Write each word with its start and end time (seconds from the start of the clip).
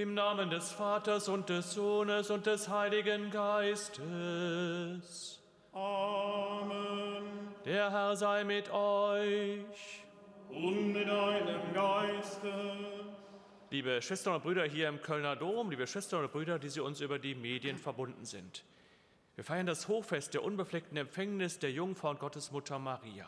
Im 0.00 0.14
Namen 0.14 0.48
des 0.48 0.72
Vaters 0.72 1.28
und 1.28 1.50
des 1.50 1.74
Sohnes 1.74 2.30
und 2.30 2.46
des 2.46 2.70
Heiligen 2.70 3.30
Geistes. 3.30 4.00
Amen. 5.74 7.24
Der 7.66 7.90
Herr 7.90 8.16
sei 8.16 8.42
mit 8.44 8.70
euch. 8.70 10.06
Und 10.48 10.94
mit 10.94 11.06
deinem 11.06 11.74
Geiste. 11.74 12.50
Liebe 13.68 14.00
Schwestern 14.00 14.36
und 14.36 14.42
Brüder 14.42 14.64
hier 14.64 14.88
im 14.88 15.02
Kölner 15.02 15.36
Dom, 15.36 15.70
liebe 15.70 15.86
Schwestern 15.86 16.24
und 16.24 16.32
Brüder, 16.32 16.58
die 16.58 16.70
Sie 16.70 16.80
uns 16.80 17.02
über 17.02 17.18
die 17.18 17.34
Medien 17.34 17.76
verbunden 17.76 18.24
sind. 18.24 18.64
Wir 19.34 19.44
feiern 19.44 19.66
das 19.66 19.86
Hochfest 19.86 20.32
der 20.32 20.42
unbefleckten 20.42 20.96
Empfängnis 20.96 21.58
der 21.58 21.72
Jungfrau 21.72 22.08
und 22.08 22.20
Gottesmutter 22.20 22.78
Maria. 22.78 23.26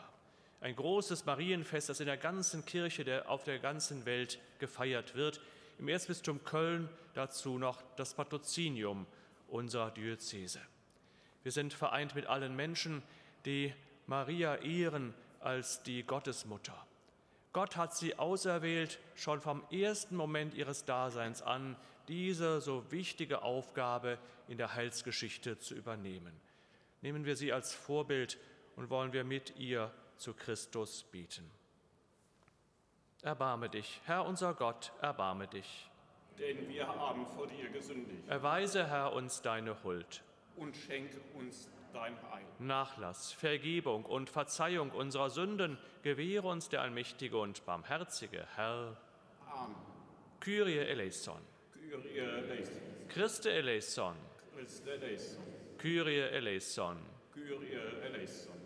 Ein 0.59 0.75
großes 0.75 1.23
Marienfest, 1.27 1.89
das 1.89 1.99
in 1.99 2.07
der 2.07 2.17
ganzen 2.17 2.65
Kirche 2.65 3.03
der, 3.03 3.29
auf 3.29 3.43
der 3.43 3.59
ganzen 3.59 4.07
Welt 4.07 4.39
gefeiert 4.57 5.13
wird 5.13 5.39
im 5.79 5.87
Erzbistum 5.87 6.43
Köln 6.43 6.89
dazu 7.13 7.57
noch 7.57 7.81
das 7.95 8.13
Patrozinium 8.13 9.05
unserer 9.47 9.91
Diözese. 9.91 10.61
Wir 11.43 11.51
sind 11.51 11.73
vereint 11.73 12.15
mit 12.15 12.25
allen 12.27 12.55
Menschen, 12.55 13.03
die 13.45 13.73
Maria 14.07 14.55
ehren 14.55 15.13
als 15.39 15.83
die 15.83 16.03
Gottesmutter. 16.03 16.75
Gott 17.51 17.77
hat 17.77 17.95
sie 17.95 18.17
auserwählt, 18.17 18.99
schon 19.15 19.41
vom 19.41 19.63
ersten 19.69 20.15
Moment 20.15 20.55
ihres 20.55 20.85
Daseins 20.85 21.41
an, 21.41 21.75
diese 22.07 22.61
so 22.61 22.91
wichtige 22.91 23.43
Aufgabe 23.43 24.17
in 24.47 24.57
der 24.57 24.73
Heilsgeschichte 24.73 25.59
zu 25.59 25.75
übernehmen. 25.75 26.33
Nehmen 27.01 27.25
wir 27.25 27.35
sie 27.35 27.53
als 27.53 27.73
Vorbild 27.73 28.39
und 28.75 28.89
wollen 28.89 29.13
wir 29.13 29.23
mit 29.23 29.57
ihr 29.57 29.91
zu 30.17 30.33
Christus 30.33 31.03
beten. 31.03 31.49
Erbarme 33.23 33.69
dich, 33.69 34.01
Herr 34.05 34.25
unser 34.25 34.53
Gott, 34.53 34.91
erbarme 35.01 35.47
dich. 35.47 35.89
Denn 36.37 36.67
wir 36.67 36.85
haben 36.85 37.25
vor 37.25 37.47
dir 37.47 37.69
gesündigt. 37.69 38.27
Erweise, 38.27 38.85
Herr, 38.85 39.13
uns 39.13 39.41
deine 39.41 39.81
Huld. 39.83 40.21
Und 40.57 40.75
schenke 40.75 41.21
uns 41.33 41.69
dein 41.93 42.15
Heil. 42.31 42.43
Nachlass, 42.59 43.31
Vergebung 43.31 44.03
und 44.03 44.29
Verzeihung 44.29 44.91
unserer 44.91 45.29
Sünden 45.29 45.77
gewähre 46.01 46.49
uns 46.49 46.67
der 46.67 46.81
allmächtige 46.81 47.37
und 47.37 47.65
barmherzige 47.65 48.45
Herr. 48.55 48.97
Amen. 49.49 49.75
Kyrie 50.41 50.79
eleison. 50.79 51.39
Kyrie 51.71 52.17
eleison. 52.19 52.81
Christe 53.07 53.51
eleison. 53.53 54.15
Christe 54.53 54.91
eleison. 54.91 55.43
Kyrie 55.77 56.19
eleison. 56.19 56.97
Kyrie 57.33 57.79
eleison. 58.03 58.62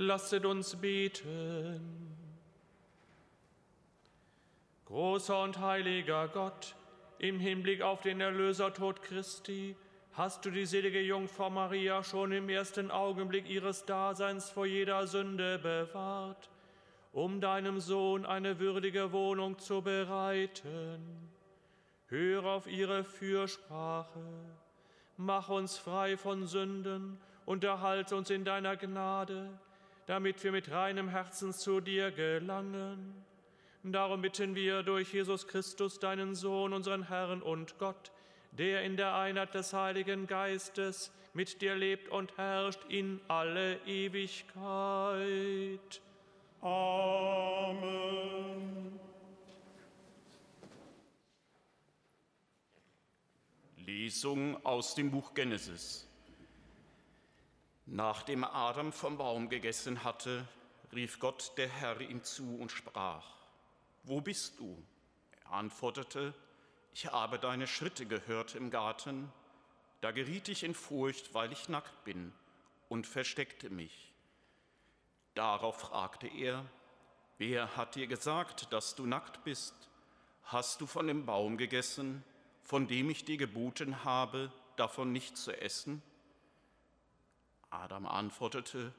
Lasset 0.00 0.44
uns 0.44 0.76
beten. 0.76 2.14
Großer 4.84 5.42
und 5.42 5.58
heiliger 5.58 6.28
Gott, 6.28 6.76
im 7.18 7.40
Hinblick 7.40 7.82
auf 7.82 8.02
den 8.02 8.20
Erlösertod 8.20 9.02
Christi, 9.02 9.74
hast 10.12 10.44
du 10.44 10.52
die 10.52 10.66
selige 10.66 11.00
Jungfrau 11.00 11.50
Maria 11.50 12.04
schon 12.04 12.30
im 12.30 12.48
ersten 12.48 12.92
Augenblick 12.92 13.50
ihres 13.50 13.86
Daseins 13.86 14.48
vor 14.50 14.66
jeder 14.66 15.08
Sünde 15.08 15.58
bewahrt, 15.58 16.48
um 17.12 17.40
deinem 17.40 17.80
Sohn 17.80 18.24
eine 18.24 18.60
würdige 18.60 19.10
Wohnung 19.10 19.58
zu 19.58 19.82
bereiten. 19.82 21.28
Hör 22.06 22.44
auf 22.44 22.68
ihre 22.68 23.02
Fürsprache, 23.02 24.22
mach 25.16 25.48
uns 25.48 25.76
frei 25.76 26.16
von 26.16 26.46
Sünden 26.46 27.18
und 27.46 27.64
erhalte 27.64 28.14
uns 28.14 28.30
in 28.30 28.44
deiner 28.44 28.76
Gnade 28.76 29.58
damit 30.08 30.42
wir 30.42 30.50
mit 30.52 30.70
reinem 30.70 31.10
Herzen 31.10 31.52
zu 31.52 31.80
dir 31.82 32.10
gelangen. 32.10 33.14
Darum 33.82 34.22
bitten 34.22 34.54
wir 34.54 34.82
durch 34.82 35.12
Jesus 35.12 35.46
Christus, 35.46 35.98
deinen 35.98 36.34
Sohn, 36.34 36.72
unseren 36.72 37.08
Herrn 37.08 37.42
und 37.42 37.76
Gott, 37.78 38.10
der 38.52 38.84
in 38.84 38.96
der 38.96 39.14
Einheit 39.14 39.52
des 39.52 39.74
Heiligen 39.74 40.26
Geistes 40.26 41.12
mit 41.34 41.60
dir 41.60 41.74
lebt 41.74 42.08
und 42.08 42.38
herrscht 42.38 42.80
in 42.88 43.20
alle 43.28 43.76
Ewigkeit. 43.84 44.56
Amen. 46.62 47.78
Lesung 53.76 54.64
aus 54.64 54.94
dem 54.94 55.10
Buch 55.10 55.34
Genesis. 55.34 56.07
Nachdem 57.90 58.44
Adam 58.44 58.92
vom 58.92 59.16
Baum 59.16 59.48
gegessen 59.48 60.04
hatte, 60.04 60.46
rief 60.92 61.18
Gott 61.20 61.52
der 61.56 61.70
Herr 61.70 61.98
ihm 62.02 62.22
zu 62.22 62.58
und 62.58 62.70
sprach, 62.70 63.24
Wo 64.02 64.20
bist 64.20 64.58
du? 64.58 64.76
Er 65.44 65.52
antwortete, 65.52 66.34
Ich 66.92 67.06
habe 67.06 67.38
deine 67.38 67.66
Schritte 67.66 68.04
gehört 68.04 68.54
im 68.54 68.70
Garten, 68.70 69.32
da 70.02 70.10
geriet 70.10 70.48
ich 70.48 70.64
in 70.64 70.74
Furcht, 70.74 71.32
weil 71.32 71.50
ich 71.50 71.70
nackt 71.70 72.04
bin, 72.04 72.34
und 72.90 73.06
versteckte 73.06 73.70
mich. 73.70 74.12
Darauf 75.34 75.80
fragte 75.80 76.28
er, 76.28 76.66
Wer 77.38 77.74
hat 77.74 77.94
dir 77.94 78.06
gesagt, 78.06 78.70
dass 78.70 78.96
du 78.96 79.06
nackt 79.06 79.44
bist? 79.44 79.74
Hast 80.42 80.82
du 80.82 80.86
von 80.86 81.06
dem 81.06 81.24
Baum 81.24 81.56
gegessen, 81.56 82.22
von 82.64 82.86
dem 82.86 83.08
ich 83.08 83.24
dir 83.24 83.38
geboten 83.38 84.04
habe, 84.04 84.52
davon 84.76 85.10
nicht 85.10 85.38
zu 85.38 85.58
essen? 85.58 86.02
Adam 87.70 88.06
antwortete, 88.06 88.92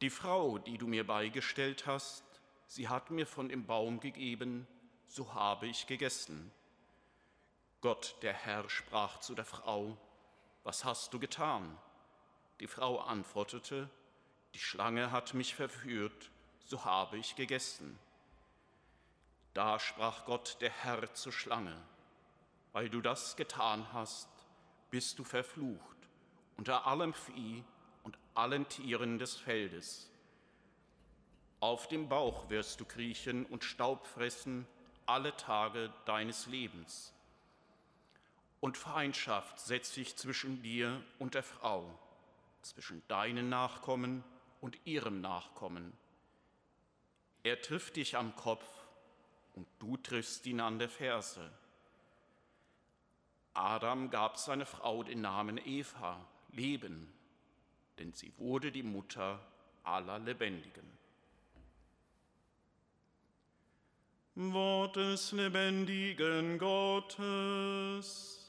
die 0.00 0.10
Frau, 0.10 0.58
die 0.58 0.78
du 0.78 0.86
mir 0.86 1.06
beigestellt 1.06 1.86
hast, 1.86 2.24
sie 2.66 2.88
hat 2.88 3.10
mir 3.10 3.26
von 3.26 3.48
dem 3.48 3.66
Baum 3.66 4.00
gegeben, 4.00 4.66
so 5.08 5.34
habe 5.34 5.66
ich 5.66 5.86
gegessen. 5.86 6.52
Gott, 7.80 8.16
der 8.22 8.32
Herr, 8.32 8.68
sprach 8.70 9.18
zu 9.18 9.34
der 9.34 9.44
Frau, 9.44 9.96
was 10.62 10.84
hast 10.84 11.12
du 11.12 11.18
getan? 11.18 11.76
Die 12.60 12.68
Frau 12.68 13.00
antwortete, 13.00 13.90
die 14.54 14.60
Schlange 14.60 15.10
hat 15.10 15.34
mich 15.34 15.54
verführt, 15.54 16.30
so 16.64 16.84
habe 16.84 17.18
ich 17.18 17.34
gegessen. 17.34 17.98
Da 19.54 19.80
sprach 19.80 20.24
Gott, 20.24 20.56
der 20.60 20.70
Herr, 20.70 21.12
zur 21.14 21.32
Schlange, 21.32 21.76
weil 22.72 22.88
du 22.88 23.00
das 23.00 23.34
getan 23.36 23.92
hast, 23.92 24.28
bist 24.90 25.18
du 25.18 25.24
verflucht 25.24 25.92
unter 26.56 26.86
allem 26.86 27.12
Vieh 27.12 27.64
allen 28.34 28.68
Tieren 28.68 29.18
des 29.18 29.36
Feldes. 29.36 30.10
Auf 31.60 31.86
dem 31.88 32.08
Bauch 32.08 32.50
wirst 32.50 32.80
du 32.80 32.84
kriechen 32.84 33.46
und 33.46 33.64
Staub 33.64 34.06
fressen 34.06 34.66
alle 35.06 35.36
Tage 35.36 35.92
deines 36.06 36.46
Lebens. 36.46 37.12
Und 38.60 38.76
Feindschaft 38.76 39.60
setze 39.60 40.00
ich 40.00 40.16
zwischen 40.16 40.62
dir 40.62 41.02
und 41.18 41.34
der 41.34 41.42
Frau, 41.42 41.86
zwischen 42.62 43.02
deinen 43.08 43.48
Nachkommen 43.48 44.24
und 44.60 44.78
ihrem 44.84 45.20
Nachkommen. 45.20 45.92
Er 47.42 47.60
trifft 47.60 47.96
dich 47.96 48.16
am 48.16 48.36
Kopf 48.36 48.66
und 49.54 49.66
du 49.80 49.96
triffst 49.96 50.46
ihn 50.46 50.60
an 50.60 50.78
der 50.78 50.88
Ferse. 50.88 51.50
Adam 53.54 54.10
gab 54.10 54.38
seiner 54.38 54.66
Frau 54.66 55.02
den 55.02 55.20
Namen 55.20 55.58
Eva, 55.58 56.24
Leben, 56.52 57.12
denn 57.98 58.12
sie 58.12 58.32
wurde 58.38 58.72
die 58.72 58.82
Mutter 58.82 59.40
aller 59.84 60.18
Lebendigen. 60.18 60.90
Wort 64.34 64.96
des 64.96 65.32
lebendigen 65.32 66.58
Gottes. 66.58 68.41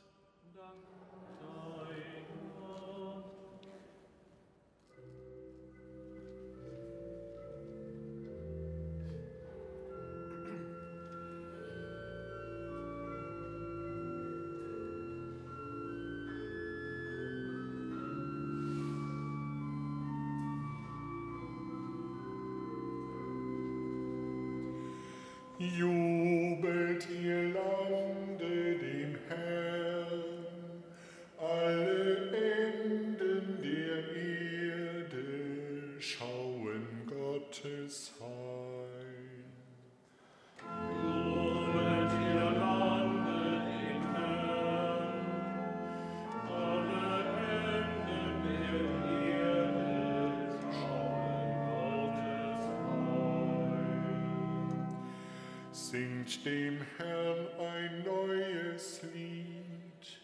Singt 55.94 56.44
dem 56.44 56.82
Herrn 56.98 57.48
ein 57.60 58.04
neues 58.04 59.04
Lied, 59.14 60.20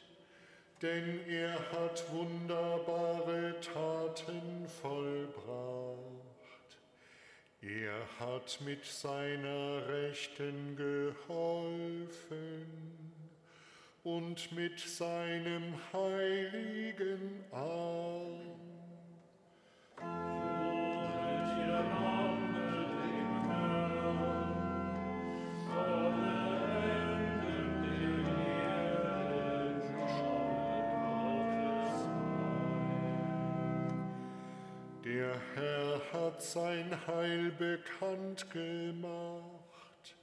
denn 0.82 1.20
er 1.28 1.60
hat 1.72 2.12
wunderbare 2.12 3.54
Taten 3.62 4.68
vollbracht. 4.82 5.96
Er 7.62 8.02
hat 8.20 8.60
mit 8.66 8.84
seiner 8.84 9.88
Rechten 9.88 10.76
geholfen 10.76 12.66
und 14.04 14.52
mit 14.52 14.80
seinem 14.80 15.76
heiligen 15.94 17.44
Arm. 17.52 18.69
Bekannt 37.51 38.50
gemacht 38.51 40.15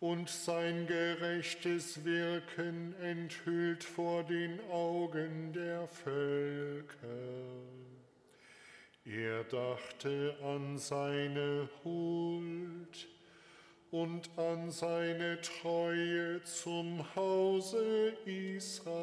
und 0.00 0.28
sein 0.28 0.86
gerechtes 0.86 2.04
Wirken 2.04 2.94
enthüllt 3.02 3.82
vor 3.82 4.22
den 4.24 4.60
Augen 4.70 5.52
der 5.52 5.88
Völker. 5.88 6.96
Er 9.04 9.42
dachte 9.44 10.36
an 10.42 10.78
seine 10.78 11.68
Huld 11.82 13.08
und 13.90 14.28
an 14.36 14.70
seine 14.70 15.40
Treue 15.40 16.42
zum 16.44 17.02
Hause 17.16 18.12
Israel. 18.26 18.98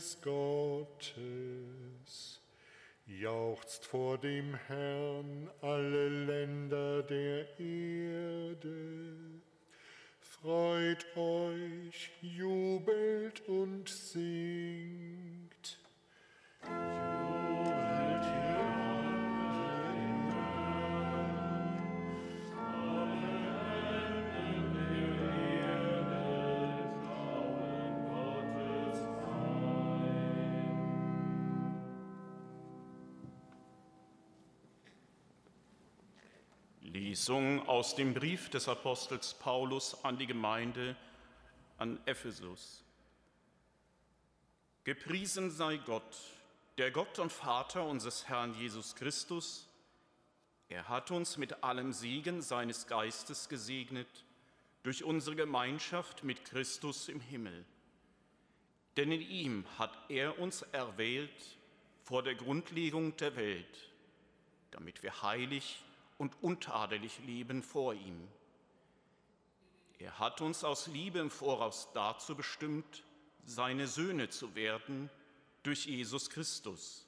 Unseres 0.00 0.20
Gottes. 0.22 1.20
Jauchzt 3.06 3.84
vor 3.84 4.16
dem 4.18 4.54
Herrn 4.66 5.50
alle 5.60 6.08
Länder 6.08 7.02
der 7.02 7.58
Erde. 7.58 9.16
Freut 10.20 11.04
euch, 11.16 12.10
jubelt 12.22 13.46
und 13.46 13.88
singt. 13.90 15.78
Lesung 37.10 37.66
aus 37.66 37.96
dem 37.96 38.14
Brief 38.14 38.50
des 38.50 38.68
Apostels 38.68 39.34
Paulus 39.34 40.04
an 40.04 40.16
die 40.16 40.28
Gemeinde 40.28 40.94
an 41.76 41.98
Ephesus. 42.06 42.84
Gepriesen 44.84 45.50
sei 45.50 45.78
Gott, 45.78 46.16
der 46.78 46.92
Gott 46.92 47.18
und 47.18 47.32
Vater 47.32 47.84
unseres 47.84 48.28
Herrn 48.28 48.54
Jesus 48.54 48.94
Christus. 48.94 49.66
Er 50.68 50.88
hat 50.88 51.10
uns 51.10 51.36
mit 51.36 51.64
allem 51.64 51.92
Segen 51.92 52.42
seines 52.42 52.86
Geistes 52.86 53.48
gesegnet 53.48 54.24
durch 54.84 55.02
unsere 55.02 55.34
Gemeinschaft 55.34 56.22
mit 56.22 56.44
Christus 56.44 57.08
im 57.08 57.18
Himmel. 57.18 57.64
Denn 58.96 59.10
in 59.10 59.22
ihm 59.22 59.64
hat 59.78 59.98
er 60.08 60.38
uns 60.38 60.62
erwählt 60.62 61.58
vor 62.04 62.22
der 62.22 62.36
Grundlegung 62.36 63.16
der 63.16 63.34
Welt, 63.34 63.90
damit 64.70 65.02
wir 65.02 65.22
heilig 65.22 65.82
und 66.20 66.42
untadelig 66.42 67.18
leben 67.20 67.62
vor 67.62 67.94
ihm. 67.94 68.28
Er 69.98 70.18
hat 70.18 70.42
uns 70.42 70.64
aus 70.64 70.86
Liebe 70.86 71.18
im 71.18 71.30
Voraus 71.30 71.88
dazu 71.94 72.34
bestimmt, 72.34 73.04
seine 73.46 73.86
Söhne 73.86 74.28
zu 74.28 74.54
werden 74.54 75.08
durch 75.62 75.86
Jesus 75.86 76.28
Christus 76.28 77.06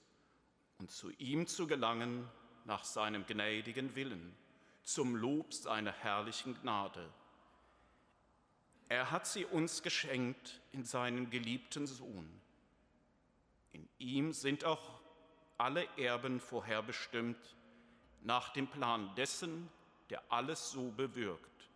und 0.79 0.91
zu 0.91 1.11
ihm 1.19 1.47
zu 1.47 1.67
gelangen 1.67 2.27
nach 2.65 2.85
seinem 2.85 3.27
gnädigen 3.27 3.95
Willen, 3.95 4.35
zum 4.83 5.15
Lob 5.15 5.53
seiner 5.53 5.93
herrlichen 5.93 6.59
Gnade. 6.63 7.07
Er 8.89 9.11
hat 9.11 9.27
sie 9.27 9.45
uns 9.45 9.83
geschenkt 9.83 10.63
in 10.73 10.87
seinen 10.87 11.29
geliebten 11.29 11.87
Sohn. 11.87 12.41
In 13.73 13.87
ihm 13.99 14.33
sind 14.33 14.65
auch 14.65 15.03
alle 15.59 15.87
Erben 15.99 16.41
vorherbestimmt, 16.41 17.57
nach 18.25 18.51
dem 18.51 18.67
Plan 18.67 19.15
dessen, 19.17 19.69
der 20.11 20.23
alles 20.31 20.71
so 20.71 20.91
bewirkt, 20.91 21.69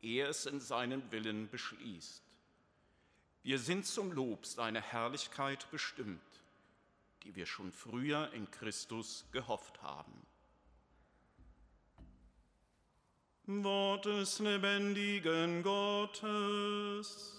wie 0.00 0.18
er 0.18 0.28
es 0.28 0.46
in 0.46 0.60
seinen 0.60 1.10
Willen 1.10 1.48
beschließt. 1.50 2.22
Wir 3.42 3.58
sind 3.58 3.86
zum 3.86 4.12
Lob 4.12 4.44
seiner 4.46 4.80
Herrlichkeit 4.80 5.70
bestimmt, 5.70 6.20
die 7.22 7.34
wir 7.36 7.46
schon 7.46 7.72
früher 7.72 8.32
in 8.32 8.50
Christus 8.50 9.24
gehofft 9.32 9.82
haben. 9.82 10.26
Wort 13.46 14.06
des 14.06 14.40
lebendigen 14.40 15.62
Gottes. 15.62 17.35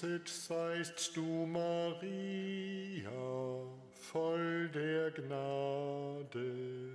Gegrüßet 0.00 0.28
seist 0.28 1.16
du, 1.16 1.46
Maria, 1.46 3.10
voll 3.90 4.68
der 4.68 5.10
Gnade. 5.10 6.92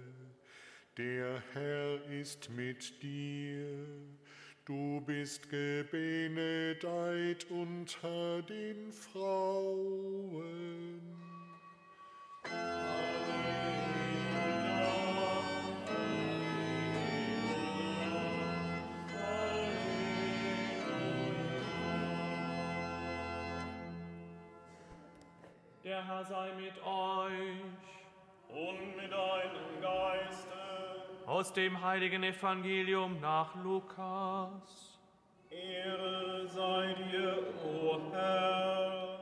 Der 0.98 1.44
Herr 1.54 2.02
ist 2.10 2.50
mit 2.50 3.02
dir. 3.02 3.76
Du 4.66 5.02
bist 5.02 5.50
gebenedeit 5.50 7.46
unter 7.50 8.42
den 8.44 8.92
Frauen. 8.92 10.74
Der 26.04 26.16
Herr 26.16 26.26
sei 26.26 26.52
mit 26.56 26.78
euch. 26.84 27.62
Und 28.50 28.98
mit 28.98 29.10
deinem 29.10 29.82
Geiste. 29.82 30.48
Aus 31.26 31.54
dem 31.54 31.82
heiligen 31.82 32.24
Evangelium 32.24 33.22
nach 33.22 33.56
Lukas. 33.56 35.00
Ehre 35.50 36.46
sei 36.48 36.94
dir, 36.94 37.38
o 37.64 38.02
Herr. 38.12 39.20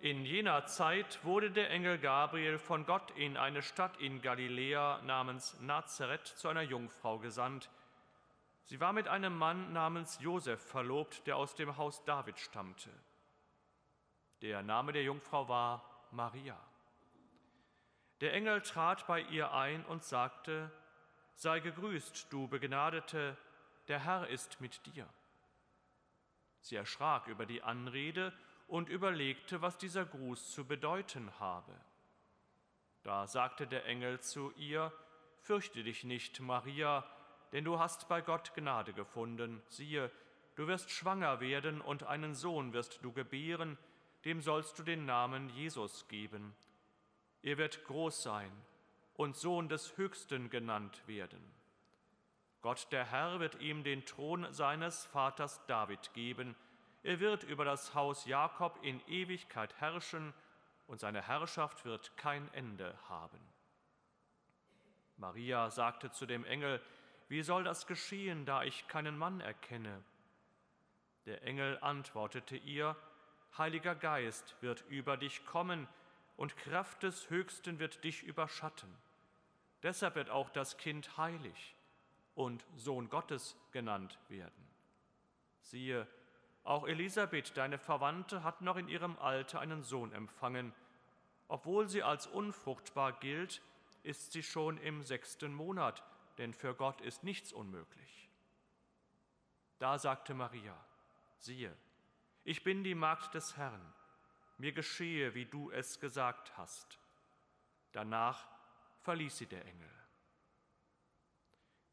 In 0.00 0.24
jener 0.24 0.66
Zeit 0.66 1.24
wurde 1.24 1.52
der 1.52 1.70
Engel 1.70 1.98
Gabriel 1.98 2.58
von 2.58 2.84
Gott 2.84 3.12
in 3.12 3.36
eine 3.36 3.62
Stadt 3.62 3.96
in 4.00 4.20
Galiläa 4.20 5.00
namens 5.04 5.60
Nazareth 5.60 6.26
zu 6.26 6.48
einer 6.48 6.62
Jungfrau 6.62 7.18
gesandt. 7.18 7.70
Sie 8.64 8.80
war 8.80 8.92
mit 8.92 9.06
einem 9.06 9.38
Mann 9.38 9.72
namens 9.72 10.18
Josef 10.20 10.60
verlobt, 10.60 11.28
der 11.28 11.36
aus 11.36 11.54
dem 11.54 11.76
Haus 11.76 12.04
David 12.04 12.40
stammte. 12.40 12.90
Der 14.42 14.62
Name 14.62 14.92
der 14.92 15.02
Jungfrau 15.04 15.48
war 15.48 15.87
Maria. 16.12 16.58
Der 18.20 18.34
Engel 18.34 18.62
trat 18.62 19.06
bei 19.06 19.20
ihr 19.20 19.52
ein 19.52 19.84
und 19.86 20.02
sagte, 20.04 20.70
Sei 21.34 21.60
gegrüßt, 21.60 22.32
du 22.32 22.48
Begnadete, 22.48 23.36
der 23.86 24.04
Herr 24.04 24.26
ist 24.28 24.60
mit 24.60 24.84
dir. 24.86 25.08
Sie 26.60 26.74
erschrak 26.74 27.28
über 27.28 27.46
die 27.46 27.62
Anrede 27.62 28.32
und 28.66 28.88
überlegte, 28.88 29.62
was 29.62 29.78
dieser 29.78 30.04
Gruß 30.04 30.50
zu 30.50 30.66
bedeuten 30.66 31.30
habe. 31.38 31.72
Da 33.02 33.26
sagte 33.26 33.66
der 33.66 33.86
Engel 33.86 34.20
zu 34.20 34.52
ihr, 34.56 34.92
Fürchte 35.40 35.82
dich 35.82 36.04
nicht, 36.04 36.40
Maria, 36.40 37.04
denn 37.52 37.64
du 37.64 37.78
hast 37.78 38.08
bei 38.08 38.20
Gott 38.20 38.52
Gnade 38.54 38.92
gefunden. 38.92 39.62
Siehe, 39.68 40.10
du 40.56 40.66
wirst 40.66 40.90
schwanger 40.90 41.40
werden 41.40 41.80
und 41.80 42.02
einen 42.02 42.34
Sohn 42.34 42.72
wirst 42.72 43.02
du 43.02 43.12
gebären, 43.12 43.78
dem 44.28 44.42
sollst 44.42 44.78
du 44.78 44.82
den 44.82 45.06
Namen 45.06 45.48
Jesus 45.48 46.06
geben. 46.06 46.54
Er 47.40 47.56
wird 47.56 47.82
groß 47.86 48.22
sein 48.22 48.52
und 49.14 49.38
Sohn 49.38 49.70
des 49.70 49.96
Höchsten 49.96 50.50
genannt 50.50 51.02
werden. 51.06 51.42
Gott 52.60 52.88
der 52.92 53.06
Herr 53.06 53.40
wird 53.40 53.58
ihm 53.62 53.84
den 53.84 54.04
Thron 54.04 54.52
seines 54.52 55.06
Vaters 55.06 55.64
David 55.64 56.12
geben. 56.12 56.54
Er 57.02 57.20
wird 57.20 57.42
über 57.42 57.64
das 57.64 57.94
Haus 57.94 58.26
Jakob 58.26 58.78
in 58.82 59.00
Ewigkeit 59.08 59.74
herrschen 59.80 60.34
und 60.86 61.00
seine 61.00 61.26
Herrschaft 61.26 61.86
wird 61.86 62.14
kein 62.18 62.52
Ende 62.52 62.98
haben. 63.08 63.40
Maria 65.16 65.70
sagte 65.70 66.10
zu 66.10 66.26
dem 66.26 66.44
Engel, 66.44 66.82
wie 67.28 67.42
soll 67.42 67.64
das 67.64 67.86
geschehen, 67.86 68.44
da 68.44 68.62
ich 68.62 68.88
keinen 68.88 69.16
Mann 69.16 69.40
erkenne? 69.40 70.04
Der 71.24 71.42
Engel 71.44 71.78
antwortete 71.80 72.58
ihr, 72.58 72.94
Heiliger 73.56 73.94
Geist 73.94 74.56
wird 74.60 74.84
über 74.88 75.16
dich 75.16 75.44
kommen 75.46 75.88
und 76.36 76.56
Kraft 76.56 77.02
des 77.02 77.30
Höchsten 77.30 77.78
wird 77.78 78.04
dich 78.04 78.22
überschatten. 78.22 78.92
Deshalb 79.82 80.14
wird 80.16 80.30
auch 80.30 80.50
das 80.50 80.76
Kind 80.76 81.16
heilig 81.16 81.74
und 82.34 82.64
Sohn 82.76 83.08
Gottes 83.08 83.56
genannt 83.72 84.18
werden. 84.28 84.68
Siehe, 85.60 86.06
auch 86.64 86.86
Elisabeth, 86.86 87.56
deine 87.56 87.78
Verwandte, 87.78 88.44
hat 88.44 88.60
noch 88.60 88.76
in 88.76 88.88
ihrem 88.88 89.18
Alter 89.18 89.60
einen 89.60 89.82
Sohn 89.82 90.12
empfangen. 90.12 90.72
Obwohl 91.48 91.88
sie 91.88 92.02
als 92.02 92.26
unfruchtbar 92.26 93.12
gilt, 93.14 93.62
ist 94.02 94.32
sie 94.32 94.42
schon 94.42 94.78
im 94.78 95.02
sechsten 95.02 95.52
Monat, 95.52 96.02
denn 96.36 96.52
für 96.52 96.74
Gott 96.74 97.00
ist 97.00 97.24
nichts 97.24 97.52
unmöglich. 97.52 98.28
Da 99.78 99.98
sagte 99.98 100.34
Maria, 100.34 100.76
siehe, 101.38 101.74
ich 102.48 102.64
bin 102.64 102.82
die 102.82 102.94
Magd 102.94 103.34
des 103.34 103.58
Herrn, 103.58 103.92
mir 104.56 104.72
geschehe, 104.72 105.34
wie 105.34 105.44
du 105.44 105.70
es 105.70 106.00
gesagt 106.00 106.56
hast. 106.56 106.98
Danach 107.92 108.48
verließ 109.02 109.36
sie 109.36 109.44
der 109.44 109.66
Engel. 109.66 109.90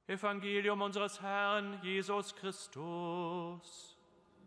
Evangelium 0.07 0.81
unseres 0.81 1.19
Herrn 1.19 1.77
Jesus 1.83 2.33
Christus. 2.38 3.97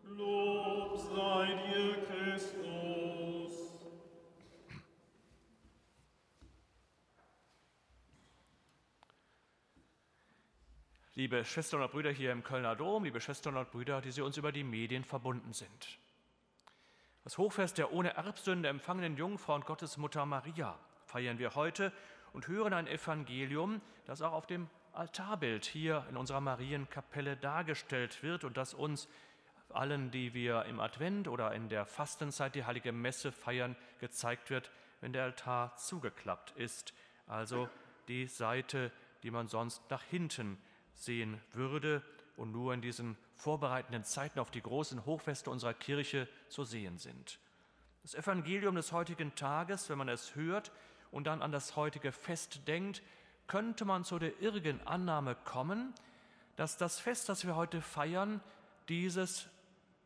Lob 0.04 0.96
sei 0.96 1.46
dir, 1.66 2.02
Christus. 2.06 3.67
Liebe 11.18 11.44
Schwestern 11.44 11.82
und 11.82 11.90
Brüder 11.90 12.12
hier 12.12 12.30
im 12.30 12.44
Kölner 12.44 12.76
Dom, 12.76 13.02
liebe 13.02 13.20
Schwestern 13.20 13.56
und 13.56 13.72
Brüder, 13.72 14.00
die 14.00 14.12
Sie 14.12 14.22
uns 14.22 14.36
über 14.36 14.52
die 14.52 14.62
Medien 14.62 15.02
verbunden 15.02 15.52
sind. 15.52 15.98
Das 17.24 17.38
Hochfest 17.38 17.76
der 17.76 17.92
ohne 17.92 18.14
Erbsünde 18.14 18.68
empfangenen 18.68 19.16
Jungfrau 19.16 19.56
und 19.56 19.66
Gottesmutter 19.66 20.24
Maria 20.26 20.78
feiern 21.06 21.40
wir 21.40 21.56
heute 21.56 21.92
und 22.32 22.46
hören 22.46 22.72
ein 22.72 22.86
Evangelium, 22.86 23.80
das 24.04 24.22
auch 24.22 24.32
auf 24.32 24.46
dem 24.46 24.70
Altarbild 24.92 25.64
hier 25.64 26.06
in 26.08 26.16
unserer 26.16 26.40
Marienkapelle 26.40 27.36
dargestellt 27.36 28.22
wird 28.22 28.44
und 28.44 28.56
das 28.56 28.72
uns 28.72 29.08
allen, 29.70 30.12
die 30.12 30.34
wir 30.34 30.66
im 30.66 30.78
Advent 30.78 31.26
oder 31.26 31.52
in 31.52 31.68
der 31.68 31.84
Fastenzeit 31.84 32.54
die 32.54 32.64
heilige 32.64 32.92
Messe 32.92 33.32
feiern, 33.32 33.74
gezeigt 33.98 34.50
wird, 34.50 34.70
wenn 35.00 35.12
der 35.12 35.24
Altar 35.24 35.74
zugeklappt 35.74 36.52
ist, 36.52 36.94
also 37.26 37.68
die 38.06 38.28
Seite, 38.28 38.92
die 39.24 39.32
man 39.32 39.48
sonst 39.48 39.82
nach 39.90 40.04
hinten 40.04 40.58
sehen 40.98 41.40
würde 41.52 42.02
und 42.36 42.52
nur 42.52 42.74
in 42.74 42.82
diesen 42.82 43.16
vorbereitenden 43.36 44.04
Zeiten 44.04 44.38
auf 44.38 44.50
die 44.50 44.62
großen 44.62 45.04
Hochfeste 45.06 45.50
unserer 45.50 45.74
Kirche 45.74 46.28
zu 46.48 46.64
sehen 46.64 46.98
sind. 46.98 47.38
Das 48.02 48.14
Evangelium 48.14 48.74
des 48.74 48.92
heutigen 48.92 49.34
Tages, 49.34 49.88
wenn 49.88 49.98
man 49.98 50.08
es 50.08 50.34
hört 50.34 50.72
und 51.10 51.26
dann 51.26 51.42
an 51.42 51.52
das 51.52 51.76
heutige 51.76 52.12
Fest 52.12 52.66
denkt, 52.66 53.02
könnte 53.46 53.84
man 53.84 54.04
zu 54.04 54.18
der 54.18 54.40
irrigen 54.40 54.86
Annahme 54.86 55.34
kommen, 55.34 55.94
dass 56.56 56.76
das 56.76 57.00
Fest, 57.00 57.28
das 57.28 57.46
wir 57.46 57.56
heute 57.56 57.80
feiern, 57.80 58.40
dieses 58.88 59.48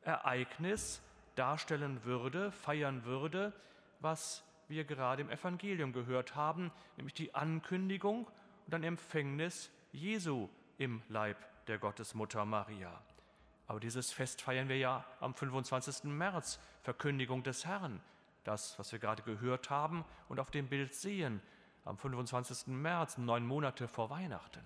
Ereignis 0.02 1.00
darstellen 1.34 2.04
würde, 2.04 2.52
feiern 2.52 3.04
würde, 3.04 3.52
was 4.00 4.44
wir 4.68 4.84
gerade 4.84 5.22
im 5.22 5.30
Evangelium 5.30 5.92
gehört 5.92 6.34
haben, 6.34 6.70
nämlich 6.96 7.14
die 7.14 7.34
Ankündigung 7.34 8.26
und 8.66 8.74
ein 8.74 8.84
Empfängnis 8.84 9.70
Jesu 9.92 10.48
im 10.82 11.00
Leib 11.08 11.36
der 11.68 11.78
Gottesmutter 11.78 12.44
Maria. 12.44 13.00
Aber 13.68 13.78
dieses 13.78 14.10
Fest 14.10 14.42
feiern 14.42 14.68
wir 14.68 14.78
ja 14.78 15.04
am 15.20 15.32
25. 15.32 16.10
März, 16.10 16.58
Verkündigung 16.82 17.44
des 17.44 17.64
Herrn. 17.64 18.00
Das, 18.42 18.76
was 18.80 18.90
wir 18.90 18.98
gerade 18.98 19.22
gehört 19.22 19.70
haben 19.70 20.04
und 20.28 20.40
auf 20.40 20.50
dem 20.50 20.66
Bild 20.66 20.92
sehen, 20.92 21.40
am 21.84 21.96
25. 21.96 22.66
März, 22.66 23.16
neun 23.16 23.46
Monate 23.46 23.86
vor 23.86 24.10
Weihnachten. 24.10 24.60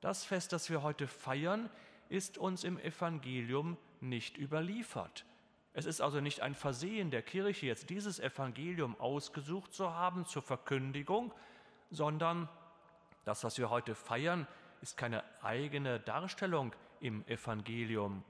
Das 0.00 0.24
Fest, 0.24 0.52
das 0.52 0.68
wir 0.68 0.82
heute 0.82 1.06
feiern, 1.06 1.70
ist 2.08 2.36
uns 2.36 2.64
im 2.64 2.76
Evangelium 2.80 3.76
nicht 4.00 4.36
überliefert. 4.36 5.24
Es 5.74 5.86
ist 5.86 6.00
also 6.00 6.20
nicht 6.20 6.40
ein 6.40 6.56
Versehen 6.56 7.12
der 7.12 7.22
Kirche, 7.22 7.66
jetzt 7.66 7.88
dieses 7.88 8.18
Evangelium 8.18 8.98
ausgesucht 9.00 9.72
zu 9.72 9.94
haben 9.94 10.26
zur 10.26 10.42
Verkündigung, 10.42 11.32
sondern 11.92 12.48
das, 13.24 13.44
was 13.44 13.58
wir 13.58 13.70
heute 13.70 13.94
feiern, 13.94 14.48
ist 14.80 14.96
keine 14.96 15.22
eigene 15.42 16.00
Darstellung 16.00 16.74
im 17.00 17.26
Evangelium. 17.26 18.24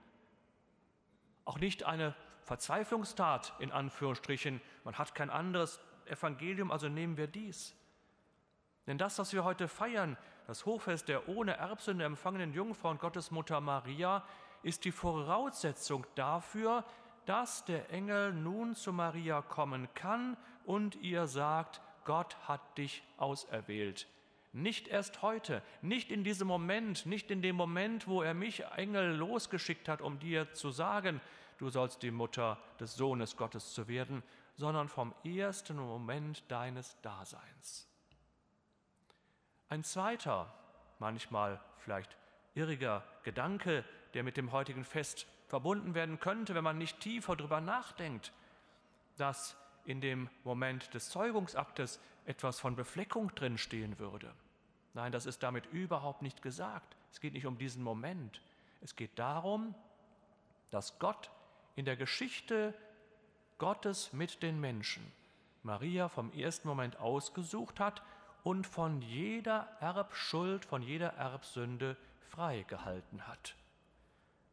Auch 1.45 1.59
nicht 1.59 1.85
eine 1.85 2.15
Verzweiflungstat 2.43 3.53
in 3.59 3.73
Anführungsstrichen. 3.73 4.61
Man 4.85 4.99
hat 4.99 5.15
kein 5.15 5.31
anderes 5.31 5.81
Evangelium, 6.07 6.71
also 6.71 6.89
nehmen 6.89 7.17
wir 7.17 7.27
dies. 7.27 7.75
Denn 8.87 8.99
das, 8.99 9.19
was 9.19 9.33
wir 9.33 9.45
heute 9.45 9.69
feiern, 9.69 10.17
das 10.47 10.67
Hochfest 10.67 11.09
der 11.09 11.29
ohne 11.29 11.57
Erbsünde 11.57 12.05
empfangenen 12.05 12.53
Jungfrau 12.53 12.91
und 12.91 13.01
Gottesmutter 13.01 13.61
Maria, 13.61 14.25
ist 14.63 14.85
die 14.85 14.93
Voraussetzung 14.93 16.07
dafür, 16.17 16.85
dass 17.27 17.65
der 17.65 17.91
Engel 17.91 18.33
nun 18.33 18.75
zu 18.75 18.93
Maria 18.93 19.43
kommen 19.43 19.89
kann 19.95 20.37
und 20.65 20.97
ihr 20.97 21.27
sagt, 21.27 21.81
Gott 22.05 22.37
hat 22.49 22.79
dich 22.79 23.05
auserwählt. 23.17 24.09
Nicht 24.53 24.89
erst 24.89 25.23
heute, 25.23 25.63
nicht 25.81 26.11
in 26.11 26.25
diesem 26.25 26.49
Moment, 26.49 27.07
nicht 27.07 27.31
in 27.31 27.41
dem 27.41 27.55
Moment, 27.55 28.09
wo 28.09 28.23
er 28.23 28.35
mich 28.35 28.65
Engel 28.77 29.15
losgeschickt 29.15 29.89
hat, 29.89 30.01
um 30.03 30.19
dir 30.19 30.53
zu 30.55 30.71
sagen, 30.71 31.21
du 31.59 31.71
sollst 31.71 32.03
die 32.03 32.11
Mutter 32.11 32.59
des 32.81 32.97
Sohnes 32.97 33.37
Gottes 33.37 33.73
zu 33.73 33.87
werden, 33.87 34.25
sondern 34.57 34.89
vom 34.89 35.15
ersten 35.25 35.77
Moment 35.77 36.43
deines 36.49 37.01
Daseins. 37.01 37.87
Ein 39.69 39.85
zweiter, 39.85 40.53
manchmal 40.99 41.61
vielleicht 41.79 42.17
irriger 42.55 43.05
Gedanke, 43.23 43.85
der 44.15 44.25
mit 44.25 44.37
dem 44.37 44.51
heutigen 44.51 44.85
Fest 44.85 45.29
verbunden 45.47 45.95
werden 45.95 46.19
könnte, 46.19 46.55
wenn 46.57 46.65
man 46.65 46.79
nicht 46.79 46.99
tiefer 46.99 47.37
darüber 47.37 47.61
nachdenkt, 47.61 48.33
dass 49.17 49.57
in 49.85 50.01
dem 50.01 50.29
Moment 50.45 50.93
des 50.95 51.11
Zeugungsaktes 51.11 52.01
etwas 52.27 52.61
von 52.61 52.77
Befleckung 52.77 53.35
drin 53.35 53.59
stehen 53.59 53.99
würde. 53.99 54.33
Nein, 54.95 55.13
das 55.13 55.27
ist 55.27 55.43
damit 55.43 55.67
überhaupt 55.67 56.23
nicht 56.23 56.43
gesagt. 56.43 56.97
Es 57.13 57.21
geht 57.21 57.33
nicht 57.33 57.47
um 57.47 57.59
diesen 57.59 57.83
Moment. 57.83 58.41
Es 58.81 58.97
geht 58.97 59.19
darum, 59.19 59.75
dass 60.71 60.99
Gott 60.99 61.31
in 61.77 61.85
der 61.85 61.97
Geschichte 61.97 62.75
Gottes 63.59 64.13
mit 64.13 64.43
den 64.43 64.61
Menschen 64.61 65.05
Maria 65.63 66.09
vom 66.09 66.33
ersten 66.33 66.69
Moment 66.69 66.99
ausgesucht 66.99 67.81
hat 67.81 68.03
und 68.43 68.67
von 68.67 69.03
jeder 69.03 69.69
Erbschuld, 69.81 70.65
von 70.65 70.83
jeder 70.83 71.15
Erbsünde 71.15 71.97
freigehalten 72.31 73.27
hat. 73.27 73.55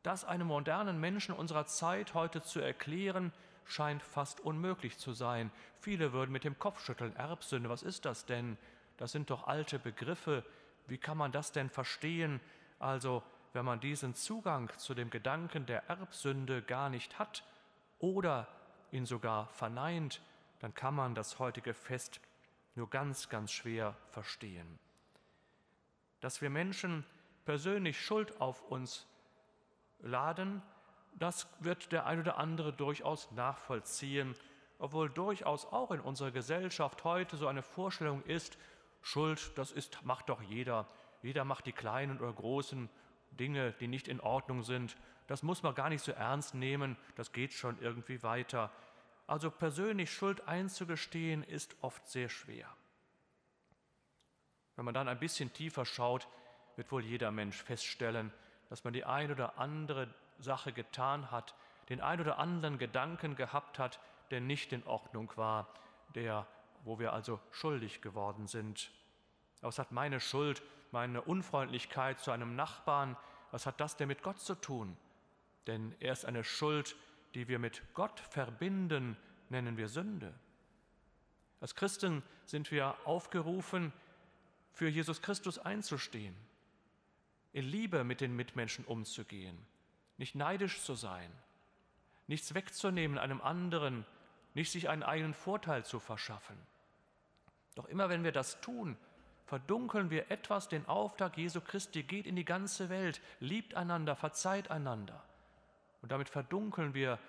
Das 0.04 0.26
einem 0.26 0.48
modernen 0.48 1.00
Menschen 1.00 1.34
unserer 1.34 1.66
Zeit 1.66 2.14
heute 2.14 2.42
zu 2.42 2.60
erklären, 2.60 3.32
scheint 3.68 4.02
fast 4.02 4.40
unmöglich 4.40 4.98
zu 4.98 5.14
sein. 5.14 5.52
Viele 5.80 6.14
würden 6.14 6.32
mit 6.32 6.44
dem 6.44 6.58
Kopf 6.58 6.84
schütteln, 6.84 7.16
Erbsünde, 7.16 7.70
was 7.70 7.84
ist 7.84 8.06
das 8.06 8.26
denn? 8.26 8.58
Das 8.98 9.12
sind 9.12 9.30
doch 9.30 9.48
alte 9.48 9.80
Begriffe. 9.80 10.44
Wie 10.88 10.98
kann 10.98 11.18
man 11.18 11.32
das 11.32 11.52
denn 11.52 11.70
verstehen? 11.70 12.40
Also, 12.80 13.24
wenn 13.54 13.66
man 13.66 13.80
diesen 13.80 14.16
Zugang 14.16 14.72
zu 14.78 14.94
dem 14.94 15.10
Gedanken 15.10 15.66
der 15.66 15.88
Erbsünde 15.90 16.62
gar 16.62 16.90
nicht 16.90 17.20
hat 17.20 17.44
oder 18.00 18.48
ihn 18.92 19.06
sogar 19.06 19.48
verneint, 19.50 20.22
dann 20.60 20.74
kann 20.74 20.96
man 20.96 21.16
das 21.16 21.40
heutige 21.40 21.74
Fest 21.74 22.20
nur 22.76 22.90
ganz, 22.90 23.30
ganz 23.30 23.52
schwer 23.52 23.96
verstehen. 24.12 24.80
Dass 26.20 26.42
wir 26.42 26.50
Menschen 26.50 27.06
persönlich 27.46 28.00
Schuld 28.00 28.40
auf 28.42 28.62
uns 28.64 29.08
laden, 30.00 30.62
das 31.20 31.48
wird 31.60 31.92
der 31.92 32.06
ein 32.06 32.20
oder 32.20 32.38
andere 32.38 32.74
durchaus 32.74 33.32
nachvollziehen, 33.32 34.36
obwohl 34.80 35.10
durchaus 35.10 35.66
auch 35.66 35.92
in 35.92 36.00
unserer 36.00 36.32
Gesellschaft 36.32 37.04
heute 37.04 37.38
so 37.38 37.48
eine 37.48 37.64
Vorstellung 37.64 38.24
ist, 38.24 38.58
Schuld, 39.02 39.58
das 39.58 39.72
ist, 39.72 40.04
macht 40.04 40.30
doch 40.30 40.42
jeder. 40.42 40.88
Jeder 41.22 41.46
macht 41.46 41.66
die 41.66 41.72
kleinen 41.72 42.20
oder 42.20 42.32
großen 42.32 42.90
Dinge, 43.32 43.74
die 43.80 43.88
nicht 43.88 44.08
in 44.08 44.20
Ordnung 44.20 44.64
sind. 44.64 44.98
Das 45.28 45.44
muss 45.44 45.64
man 45.64 45.76
gar 45.76 45.90
nicht 45.90 46.04
so 46.04 46.12
ernst 46.12 46.54
nehmen, 46.56 46.98
das 47.16 47.32
geht 47.32 47.54
schon 47.54 47.80
irgendwie 47.82 48.22
weiter. 48.22 48.72
Also 49.26 49.50
persönlich 49.52 50.12
Schuld 50.12 50.48
einzugestehen, 50.48 51.44
ist 51.44 51.76
oft 51.82 52.08
sehr 52.08 52.30
schwer. 52.30 52.68
Wenn 54.76 54.86
man 54.86 54.94
dann 54.94 55.08
ein 55.08 55.20
bisschen 55.20 55.52
tiefer 55.52 55.86
schaut, 55.86 56.28
wird 56.76 56.92
wohl 56.92 57.04
jeder 57.04 57.32
Mensch 57.32 57.62
feststellen, 57.62 58.32
dass 58.70 58.84
man 58.84 58.94
die 58.94 59.06
ein 59.06 59.32
oder 59.32 59.58
andere 59.58 60.08
Sache 60.40 60.74
getan 60.74 61.32
hat, 61.32 61.56
den 61.90 62.02
ein 62.02 62.20
oder 62.20 62.38
anderen 62.38 62.78
Gedanken 62.78 63.36
gehabt 63.36 63.80
hat, 63.80 64.00
der 64.32 64.42
nicht 64.42 64.74
in 64.74 64.86
Ordnung 64.86 65.32
war, 65.36 65.68
der, 66.16 66.46
wo 66.84 67.00
wir 67.00 67.14
also 67.14 67.40
schuldig 67.52 68.02
geworden 68.02 68.48
sind. 68.48 68.92
Was 69.62 69.80
hat 69.80 69.92
meine 69.92 70.20
Schuld, 70.20 70.62
meine 70.92 71.22
Unfreundlichkeit 71.22 72.20
zu 72.20 72.32
einem 72.32 72.56
Nachbarn, 72.56 73.16
was 73.52 73.66
hat 73.66 73.80
das 73.80 73.96
denn 73.96 74.08
mit 74.08 74.24
Gott 74.24 74.40
zu 74.40 74.56
tun? 74.56 74.98
Denn 75.66 75.96
er 76.00 76.14
ist 76.14 76.26
eine 76.26 76.44
Schuld, 76.44 76.96
die 77.34 77.48
wir 77.48 77.60
mit 77.60 77.82
Gott 77.94 78.20
verbinden, 78.20 79.18
nennen 79.50 79.78
wir 79.78 79.90
Sünde. 79.90 80.34
Als 81.60 81.76
Christen 81.76 82.24
sind 82.46 82.72
wir 82.72 82.96
aufgerufen, 83.06 83.92
für 84.74 84.88
Jesus 84.88 85.22
Christus 85.22 85.58
einzustehen, 85.58 86.36
in 87.52 87.66
Liebe 87.66 88.04
mit 88.04 88.22
den 88.22 88.36
Mitmenschen 88.36 88.86
umzugehen, 88.86 89.58
nicht 90.18 90.36
neidisch 90.36 90.82
zu 90.82 90.96
sein, 90.96 91.32
nichts 92.28 92.54
wegzunehmen 92.54 93.18
einem 93.18 93.42
anderen, 93.42 94.06
nicht 94.54 94.72
sich 94.72 94.90
einen 94.90 95.04
eigenen 95.04 95.34
Vorteil 95.34 95.86
zu 95.86 96.00
verschaffen. 96.00 96.58
Doch 97.76 97.86
immer 97.86 98.10
wenn 98.10 98.24
wir 98.24 98.32
das 98.32 98.60
tun, 98.60 98.98
verdunkeln 99.46 100.10
wir 100.10 100.30
etwas 100.32 100.68
den 100.68 100.86
Auftrag 100.88 101.38
Jesu 101.38 101.62
Christi, 101.62 102.04
geht 102.04 102.28
in 102.28 102.36
die 102.36 102.46
ganze 102.46 102.90
Welt, 102.90 103.22
liebt 103.40 103.76
einander, 103.76 104.16
verzeiht 104.16 104.70
einander. 104.72 105.24
Und 106.02 106.12
damit 106.12 106.30
verdunkeln 106.30 106.94
wir 106.94 107.20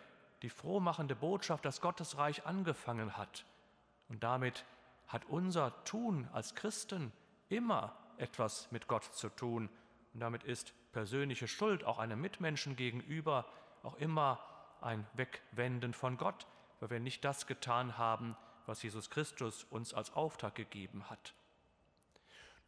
die 0.42 0.50
frohmachende 0.50 1.14
Botschaft, 1.14 1.64
dass 1.64 1.80
Gottes 1.80 2.16
Reich 2.16 2.46
angefangen 2.46 3.16
hat. 3.16 3.44
Und 4.08 4.22
damit 4.22 4.64
hat 5.06 5.24
unser 5.26 5.84
Tun 5.84 6.28
als 6.32 6.54
Christen 6.54 7.12
immer 7.48 7.94
etwas 8.18 8.70
mit 8.72 8.88
Gott 8.88 9.04
zu 9.04 9.28
tun. 9.28 9.68
Und 10.14 10.20
damit 10.20 10.44
ist 10.44 10.72
persönliche 10.98 11.46
Schuld 11.46 11.84
auch 11.84 12.00
einem 12.00 12.20
Mitmenschen 12.20 12.74
gegenüber 12.74 13.46
auch 13.84 13.94
immer 13.98 14.40
ein 14.80 15.06
Wegwenden 15.14 15.94
von 15.94 16.16
Gott, 16.16 16.44
weil 16.80 16.90
wir 16.90 16.98
nicht 16.98 17.24
das 17.24 17.46
getan 17.46 17.98
haben, 17.98 18.36
was 18.66 18.82
Jesus 18.82 19.08
Christus 19.08 19.62
uns 19.70 19.94
als 19.94 20.12
Auftrag 20.14 20.56
gegeben 20.56 21.08
hat. 21.08 21.34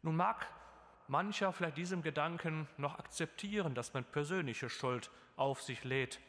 Nun 0.01 0.15
mag 0.15 0.47
mancher 1.09 1.51
vielleicht 1.51 1.75
diesem 1.75 2.03
Gedanken 2.03 2.69
noch 2.77 2.97
akzeptieren, 2.97 3.75
dass 3.75 3.93
man 3.93 4.05
persönliche 4.05 4.69
Schuld 4.69 5.11
auf 5.35 5.61
sich 5.61 5.83
lädt 5.83 6.21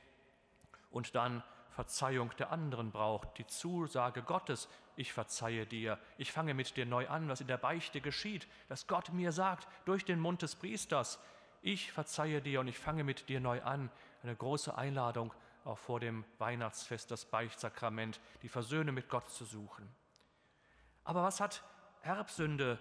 und 0.91 1.15
dann 1.15 1.45
Verzeihung 1.71 2.33
der 2.37 2.51
anderen 2.51 2.91
braucht, 2.91 3.39
die 3.39 3.47
Zusage 3.47 4.25
Gottes, 4.25 4.69
ich 4.97 5.13
verzeihe 5.13 5.67
dir, 5.67 6.01
ich 6.19 6.33
fange 6.33 6.53
mit 6.53 6.77
dir 6.77 6.85
neu 6.85 7.09
an, 7.09 7.29
was 7.29 7.41
in 7.41 7.47
der 7.47 7.59
Beichte 7.59 8.01
geschieht, 8.01 8.49
dass 8.69 8.89
Gott 8.89 9.13
mir 9.13 9.31
sagt 9.31 9.69
durch 9.85 10.05
den 10.05 10.19
Mund 10.19 10.43
des 10.43 10.57
Priesters, 10.57 11.21
ich 11.63 11.93
verzeihe 11.93 12.43
dir 12.43 12.61
und 12.61 12.69
ich 12.69 12.79
fange 12.79 13.05
mit 13.05 13.29
dir 13.29 13.41
neu 13.41 13.63
an. 13.63 13.91
Eine 14.23 14.37
große 14.37 14.77
Einladung 14.77 15.33
auch 15.65 15.79
vor 15.79 16.01
dem 16.01 16.25
Weihnachtsfest, 16.39 17.11
das 17.11 17.25
Beichtsakrament, 17.25 18.21
die 18.43 18.49
Versöhne 18.49 18.93
mit 18.93 19.09
Gott 19.09 19.31
zu 19.31 19.45
suchen. 19.45 19.89
Aber 21.05 21.23
was 21.23 21.41
hat 21.41 21.63
Erbsünde 22.03 22.79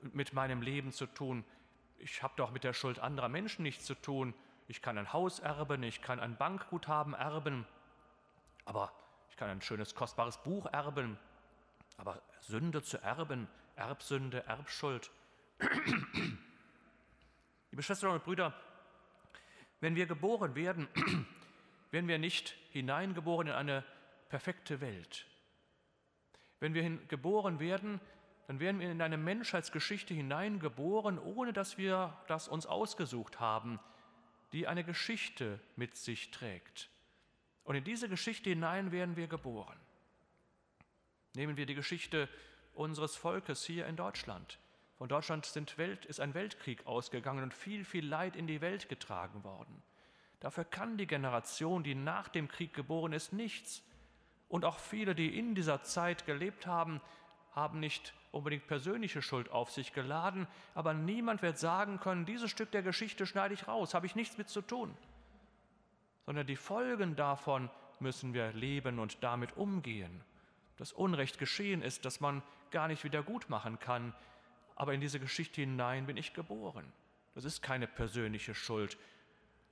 mit 0.00 0.32
meinem 0.32 0.62
Leben 0.62 0.92
zu 0.92 1.06
tun? 1.06 1.44
Ich 1.98 2.22
habe 2.22 2.34
doch 2.36 2.50
mit 2.50 2.64
der 2.64 2.72
Schuld 2.72 2.98
anderer 2.98 3.28
Menschen 3.28 3.62
nichts 3.62 3.84
zu 3.84 3.94
tun. 3.94 4.34
Ich 4.68 4.82
kann 4.82 4.98
ein 4.98 5.12
Haus 5.12 5.38
erben, 5.38 5.82
ich 5.82 6.02
kann 6.02 6.18
ein 6.18 6.36
Bankguthaben 6.36 7.14
erben, 7.14 7.66
aber 8.64 8.92
ich 9.30 9.36
kann 9.36 9.48
ein 9.48 9.62
schönes, 9.62 9.94
kostbares 9.94 10.38
Buch 10.38 10.66
erben. 10.66 11.18
Aber 11.98 12.20
Sünde 12.40 12.82
zu 12.82 12.98
erben, 13.02 13.48
Erbsünde, 13.76 14.44
Erbschuld. 14.46 15.10
Liebe 17.76 17.82
Schwestern 17.82 18.12
und 18.12 18.24
Brüder, 18.24 18.54
wenn 19.80 19.96
wir 19.96 20.06
geboren 20.06 20.54
werden, 20.54 20.88
werden 21.90 22.08
wir 22.08 22.18
nicht 22.18 22.56
hineingeboren 22.70 23.48
in 23.48 23.52
eine 23.52 23.84
perfekte 24.30 24.80
Welt. 24.80 25.26
Wenn 26.58 26.72
wir 26.72 26.88
geboren 27.08 27.60
werden, 27.60 28.00
dann 28.46 28.60
werden 28.60 28.80
wir 28.80 28.90
in 28.90 29.02
eine 29.02 29.18
Menschheitsgeschichte 29.18 30.14
hineingeboren, 30.14 31.18
ohne 31.18 31.52
dass 31.52 31.76
wir 31.76 32.18
das 32.28 32.48
uns 32.48 32.64
ausgesucht 32.64 33.40
haben, 33.40 33.78
die 34.54 34.66
eine 34.66 34.82
Geschichte 34.82 35.60
mit 35.76 35.98
sich 35.98 36.30
trägt. 36.30 36.88
Und 37.64 37.76
in 37.76 37.84
diese 37.84 38.08
Geschichte 38.08 38.48
hinein 38.48 38.90
werden 38.90 39.16
wir 39.16 39.26
geboren. 39.26 39.78
Nehmen 41.34 41.58
wir 41.58 41.66
die 41.66 41.74
Geschichte 41.74 42.30
unseres 42.72 43.16
Volkes 43.16 43.66
hier 43.66 43.86
in 43.86 43.96
Deutschland. 43.96 44.58
Von 44.98 45.08
Deutschland 45.08 45.46
Welt, 45.76 46.06
ist 46.06 46.20
ein 46.20 46.32
Weltkrieg 46.32 46.86
ausgegangen 46.86 47.42
und 47.42 47.52
viel, 47.52 47.84
viel 47.84 48.06
Leid 48.06 48.34
in 48.34 48.46
die 48.46 48.62
Welt 48.62 48.88
getragen 48.88 49.44
worden. 49.44 49.82
Dafür 50.40 50.64
kann 50.64 50.96
die 50.96 51.06
Generation, 51.06 51.82
die 51.82 51.94
nach 51.94 52.28
dem 52.28 52.48
Krieg 52.48 52.72
geboren 52.72 53.12
ist, 53.12 53.32
nichts. 53.32 53.82
Und 54.48 54.64
auch 54.64 54.78
viele, 54.78 55.14
die 55.14 55.38
in 55.38 55.54
dieser 55.54 55.82
Zeit 55.82 56.24
gelebt 56.24 56.66
haben, 56.66 57.00
haben 57.52 57.80
nicht 57.80 58.14
unbedingt 58.32 58.66
persönliche 58.66 59.22
Schuld 59.22 59.50
auf 59.50 59.70
sich 59.70 59.92
geladen, 59.92 60.46
aber 60.74 60.94
niemand 60.94 61.42
wird 61.42 61.58
sagen 61.58 62.00
können, 62.00 62.26
dieses 62.26 62.50
Stück 62.50 62.70
der 62.70 62.82
Geschichte 62.82 63.26
schneide 63.26 63.54
ich 63.54 63.66
raus, 63.66 63.94
habe 63.94 64.06
ich 64.06 64.14
nichts 64.14 64.38
mit 64.38 64.48
zu 64.48 64.60
tun. 64.60 64.94
Sondern 66.26 66.46
die 66.46 66.56
Folgen 66.56 67.16
davon 67.16 67.70
müssen 67.98 68.34
wir 68.34 68.52
leben 68.52 68.98
und 68.98 69.22
damit 69.22 69.56
umgehen. 69.56 70.22
Das 70.76 70.92
Unrecht 70.92 71.38
geschehen 71.38 71.82
ist, 71.82 72.04
dass 72.04 72.20
man 72.20 72.42
gar 72.70 72.88
nicht 72.88 73.04
wieder 73.04 73.22
gut 73.22 73.48
machen 73.48 73.78
kann, 73.78 74.14
aber 74.76 74.94
in 74.94 75.00
diese 75.00 75.18
Geschichte 75.18 75.62
hinein 75.62 76.06
bin 76.06 76.16
ich 76.16 76.32
geboren. 76.32 76.90
Das 77.34 77.44
ist 77.44 77.62
keine 77.62 77.86
persönliche 77.86 78.54
Schuld, 78.54 78.96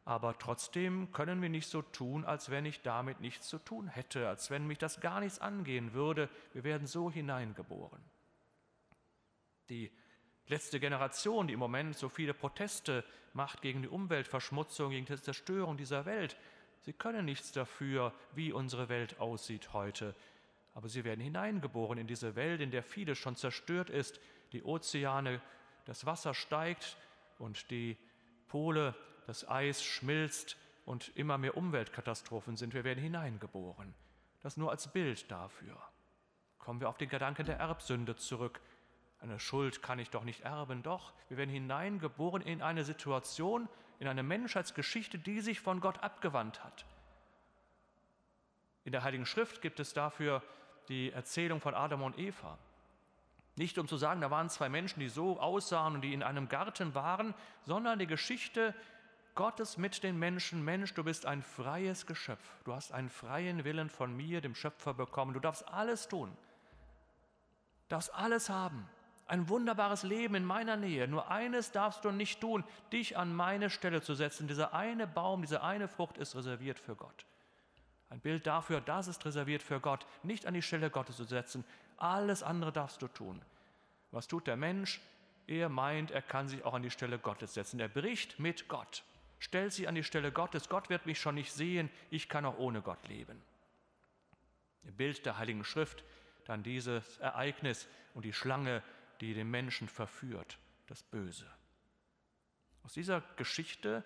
aber 0.05 0.39
trotzdem 0.39 1.13
können 1.13 1.41
wir 1.41 1.49
nicht 1.49 1.69
so 1.69 1.81
tun, 1.81 2.25
als 2.25 2.51
wenn 2.51 2.67
ich 2.67 2.83
damit 2.83 3.21
nichts 3.21 3.49
zu 3.49 3.59
tun 3.59 3.89
hätte, 3.89 4.29
als 4.29 4.51
wenn 4.51 4.67
mich 4.67 4.79
das 4.79 5.01
gar 5.01 5.21
nichts 5.21 5.39
angehen 5.39 5.95
würde. 5.95 6.29
Wir 6.53 6.65
werden 6.65 6.87
so 6.87 7.11
hineingeboren. 7.11 8.01
Die 9.71 9.91
letzte 10.47 10.79
Generation, 10.79 11.47
die 11.47 11.55
im 11.55 11.59
Moment 11.59 11.97
so 11.97 12.11
viele 12.11 12.35
Proteste 12.35 13.03
macht 13.33 13.63
gegen 13.63 13.81
die 13.81 13.89
Umweltverschmutzung, 13.89 14.91
gegen 14.91 15.07
die 15.07 15.21
Zerstörung 15.21 15.79
dieser 15.79 16.05
Welt, 16.05 16.37
sie 16.83 16.93
können 16.93 17.25
nichts 17.25 17.53
dafür, 17.53 18.13
wie 18.35 18.53
unsere 18.53 18.91
Welt 18.91 19.19
aussieht 19.21 19.73
heute. 19.73 20.15
Aber 20.75 20.91
sie 20.91 21.05
werden 21.05 21.21
hineingeboren 21.21 21.97
in 21.97 22.07
diese 22.07 22.37
Welt, 22.37 22.61
in 22.61 22.71
der 22.71 22.83
vieles 22.83 23.17
schon 23.17 23.37
zerstört 23.37 23.89
ist. 23.89 24.21
Die 24.53 24.63
Ozeane, 24.63 25.41
das 25.85 26.07
Wasser 26.07 26.35
steigt 26.35 26.97
und 27.39 27.71
die 27.71 27.97
Pole 28.49 28.95
das 29.27 29.49
Eis 29.49 29.83
schmilzt 29.83 30.57
und 30.85 31.11
immer 31.17 31.39
mehr 31.39 31.57
Umweltkatastrophen 31.57 32.57
sind. 32.57 32.75
Wir 32.75 32.85
werden 32.85 33.03
hineingeboren. 33.03 33.95
Das 34.43 34.57
nur 34.57 34.71
als 34.71 34.89
Bild 34.89 35.31
dafür. 35.31 35.77
Kommen 36.59 36.81
wir 36.81 36.89
auf 36.89 36.99
den 36.99 37.09
Gedanken 37.09 37.47
der 37.47 37.59
Erbsünde 37.59 38.17
zurück. 38.17 38.61
Eine 39.21 39.39
Schuld 39.39 39.83
kann 39.83 39.99
ich 39.99 40.11
doch 40.11 40.25
nicht 40.25 40.43
erben. 40.43 40.83
Doch, 40.83 41.15
wir 41.29 41.39
werden 41.39 41.51
hineingeboren 41.51 42.43
in 42.43 42.61
eine 42.61 42.85
Situation, 42.85 43.69
in 43.99 44.09
eine 44.09 44.23
Menschheitsgeschichte, 44.23 45.19
die 45.19 45.41
sich 45.41 45.61
von 45.61 45.81
Gott 45.81 46.03
abgewandt 46.03 46.63
hat. 46.63 46.85
In 48.85 48.93
der 48.93 49.03
Heiligen 49.03 49.25
Schrift 49.25 49.63
gibt 49.63 49.81
es 49.81 49.95
dafür 49.95 50.43
die 50.89 51.11
Erzählung 51.11 51.61
von 51.61 51.75
Adam 51.75 52.03
und 52.03 52.19
Eva. 52.19 52.59
Nicht 53.57 53.79
um 53.79 53.87
zu 53.87 53.97
sagen, 53.97 54.21
da 54.21 54.31
waren 54.31 54.51
zwei 54.51 54.69
Menschen, 54.69 55.01
die 55.01 55.09
so 55.09 55.39
aussahen 55.39 55.95
und 55.95 56.01
die 56.01 56.13
in 56.13 56.23
einem 56.23 56.49
Garten 56.49 56.95
waren, 56.95 57.35
sondern 57.63 57.99
die 57.99 58.07
Geschichte 58.07 58.75
Gottes 59.35 59.79
mit 59.79 60.03
den 60.03 60.19
Menschen, 60.19 60.65
Mensch, 60.65 60.95
du 60.95 61.03
bist 61.03 61.27
ein 61.27 61.43
freies 61.43 62.07
Geschöpf. 62.07 62.45
Du 62.65 62.73
hast 62.73 62.93
einen 62.93 63.11
freien 63.11 63.65
Willen 63.65 63.91
von 63.91 64.17
mir, 64.17 64.41
dem 64.41 64.55
Schöpfer, 64.55 64.95
bekommen. 64.95 65.35
Du 65.35 65.41
darfst 65.41 65.67
alles 65.69 66.09
tun. 66.09 66.37
Darfst 67.89 68.15
alles 68.15 68.49
haben. 68.49 68.89
Ein 69.27 69.49
wunderbares 69.49 70.03
Leben 70.03 70.35
in 70.35 70.45
meiner 70.45 70.77
Nähe. 70.77 71.09
Nur 71.09 71.31
eines 71.31 71.73
darfst 71.73 72.05
du 72.05 72.11
nicht 72.11 72.41
tun, 72.41 72.63
dich 72.93 73.17
an 73.17 73.35
meine 73.35 73.71
Stelle 73.71 74.03
zu 74.03 74.15
setzen. 74.15 74.47
Dieser 74.47 74.75
eine 74.75 75.07
Baum, 75.07 75.43
diese 75.43 75.63
eine 75.63 75.89
Frucht 75.89 76.19
ist 76.19 76.37
reserviert 76.37 76.79
für 76.79 76.95
Gott. 76.95 77.27
Ein 78.11 78.21
Bild 78.21 78.47
dafür, 78.47 78.81
das 78.81 79.09
ist 79.09 79.25
reserviert 79.25 79.63
für 79.63 79.81
Gott, 79.81 80.07
nicht 80.23 80.47
an 80.47 80.55
die 80.55 80.63
Stelle 80.63 80.91
Gottes 80.91 81.17
zu 81.17 81.25
setzen. 81.25 81.65
Alles 81.97 82.43
andere 82.43 82.73
darfst 82.73 83.03
du 83.03 83.09
tun. 83.09 83.41
Was 84.11 84.29
tut 84.29 84.47
der 84.47 84.57
Mensch? 84.57 85.01
Er 85.47 85.69
meint, 85.69 86.11
er 86.11 86.23
kann 86.23 86.49
sich 86.49 86.65
auch 86.65 86.75
an 86.75 86.83
die 86.83 86.91
Stelle 86.91 87.19
Gottes 87.19 87.55
setzen. 87.55 87.81
Er 87.81 87.89
bricht 87.89 88.39
mit 88.39 88.69
Gott. 88.69 89.05
Stell 89.39 89.71
sie 89.71 89.87
an 89.87 89.95
die 89.95 90.05
Stelle 90.05 90.33
Gottes. 90.33 90.69
Gott 90.69 90.89
wird 90.89 91.05
mich 91.07 91.21
schon 91.21 91.35
nicht 91.35 91.53
sehen, 91.53 91.91
ich 92.11 92.29
kann 92.29 92.47
auch 92.47 92.59
ohne 92.59 92.81
Gott 92.81 93.07
leben. 93.09 93.43
Im 94.85 94.95
Bild 94.95 95.27
der 95.27 95.39
Heiligen 95.39 95.65
Schrift 95.65 96.05
dann 96.47 96.63
dieses 96.63 97.19
Ereignis 97.19 97.89
und 98.15 98.25
die 98.25 98.33
Schlange, 98.33 98.83
die 99.21 99.35
den 99.35 99.51
Menschen 99.51 99.89
verführt, 99.89 100.59
das 100.87 101.03
Böse. 101.03 101.47
Aus 102.83 102.93
dieser 102.93 103.23
Geschichte, 103.37 104.05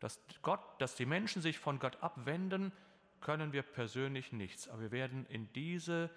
dass, 0.00 0.20
Gott, 0.42 0.60
dass 0.78 0.94
die 0.94 1.06
Menschen 1.06 1.42
sich 1.42 1.58
von 1.58 1.78
Gott 1.78 2.02
abwenden, 2.02 2.72
können 3.20 3.52
wir 3.52 3.62
persönlich 3.62 4.32
nichts. 4.32 4.68
Aber 4.68 4.82
wir 4.82 4.90
werden 4.92 5.26
in 5.26 5.52
diese 5.52 6.10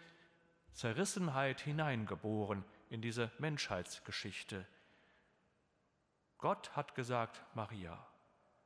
Zerrissenheit 0.77 1.59
hineingeboren, 1.61 2.63
in 2.91 3.01
diese 3.01 3.31
Menschheitsgeschichte. 3.39 4.63
Gott 6.37 6.75
hat 6.75 6.93
gesagt, 6.93 7.41
Maria, 7.55 7.97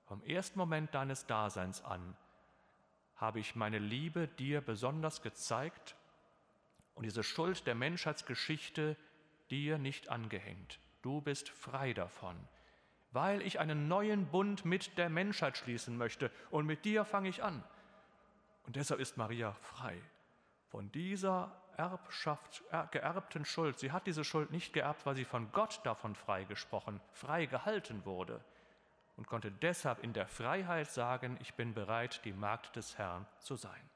vom 0.03 0.21
ersten 0.23 0.59
Moment 0.59 0.93
deines 0.93 1.25
Daseins 1.25 1.81
an 1.81 2.17
habe 3.15 3.39
ich 3.39 3.55
meine 3.55 3.79
Liebe 3.79 4.27
dir 4.27 4.59
besonders 4.59 5.21
gezeigt 5.21 5.95
und 6.95 7.05
diese 7.05 7.23
Schuld 7.23 7.65
der 7.65 7.75
Menschheitsgeschichte 7.75 8.97
dir 9.49 9.77
nicht 9.77 10.09
angehängt. 10.09 10.79
Du 11.03 11.21
bist 11.21 11.47
frei 11.47 11.93
davon, 11.93 12.35
weil 13.13 13.41
ich 13.41 13.57
einen 13.57 13.87
neuen 13.87 14.25
Bund 14.25 14.65
mit 14.65 14.97
der 14.97 15.07
Menschheit 15.07 15.57
schließen 15.57 15.95
möchte 15.95 16.29
und 16.49 16.65
mit 16.65 16.83
dir 16.83 17.05
fange 17.05 17.29
ich 17.29 17.41
an. 17.41 17.63
Und 18.65 18.75
deshalb 18.75 18.99
ist 18.99 19.15
Maria 19.15 19.53
frei 19.53 19.97
von 20.67 20.91
dieser 20.91 21.55
Erbschaft, 21.77 22.63
geerbten 22.91 23.45
Schuld. 23.45 23.79
Sie 23.79 23.91
hat 23.91 24.07
diese 24.07 24.23
Schuld 24.23 24.51
nicht 24.51 24.73
geerbt, 24.73 25.05
weil 25.05 25.15
sie 25.15 25.25
von 25.25 25.51
Gott 25.51 25.81
davon 25.83 26.15
freigesprochen, 26.15 26.99
frei 27.11 27.45
gehalten 27.45 28.05
wurde 28.05 28.43
und 29.17 29.27
konnte 29.27 29.51
deshalb 29.51 30.03
in 30.03 30.13
der 30.13 30.27
Freiheit 30.27 30.89
sagen, 30.89 31.37
ich 31.41 31.53
bin 31.53 31.73
bereit, 31.73 32.21
die 32.25 32.33
Magd 32.33 32.75
des 32.75 32.97
Herrn 32.97 33.25
zu 33.39 33.55
sein. 33.55 33.89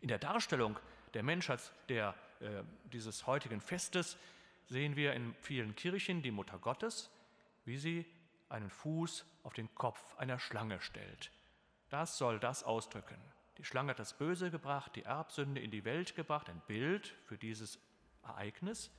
In 0.00 0.08
der 0.08 0.18
Darstellung 0.18 0.78
der 1.14 1.22
Menschheit 1.22 1.60
der, 1.88 2.14
äh, 2.40 2.62
dieses 2.92 3.26
heutigen 3.26 3.60
Festes 3.60 4.18
sehen 4.66 4.96
wir 4.96 5.12
in 5.12 5.34
vielen 5.40 5.76
Kirchen 5.76 6.22
die 6.22 6.30
Mutter 6.30 6.58
Gottes, 6.58 7.10
wie 7.64 7.76
sie 7.76 8.06
einen 8.48 8.70
Fuß 8.70 9.24
auf 9.42 9.54
den 9.54 9.74
Kopf 9.74 10.16
einer 10.16 10.38
Schlange 10.38 10.80
stellt. 10.80 11.30
Das 11.90 12.18
soll 12.18 12.38
das 12.40 12.64
ausdrücken. 12.64 13.16
Die 13.58 13.64
Schlange 13.64 13.90
hat 13.90 13.98
das 13.98 14.16
Böse 14.16 14.50
gebracht, 14.50 14.96
die 14.96 15.04
Erbsünde 15.04 15.60
in 15.60 15.70
die 15.70 15.84
Welt 15.84 16.14
gebracht, 16.16 16.48
ein 16.48 16.62
Bild 16.66 17.14
für 17.24 17.38
dieses 17.38 17.78
Ereignis. 18.22 18.90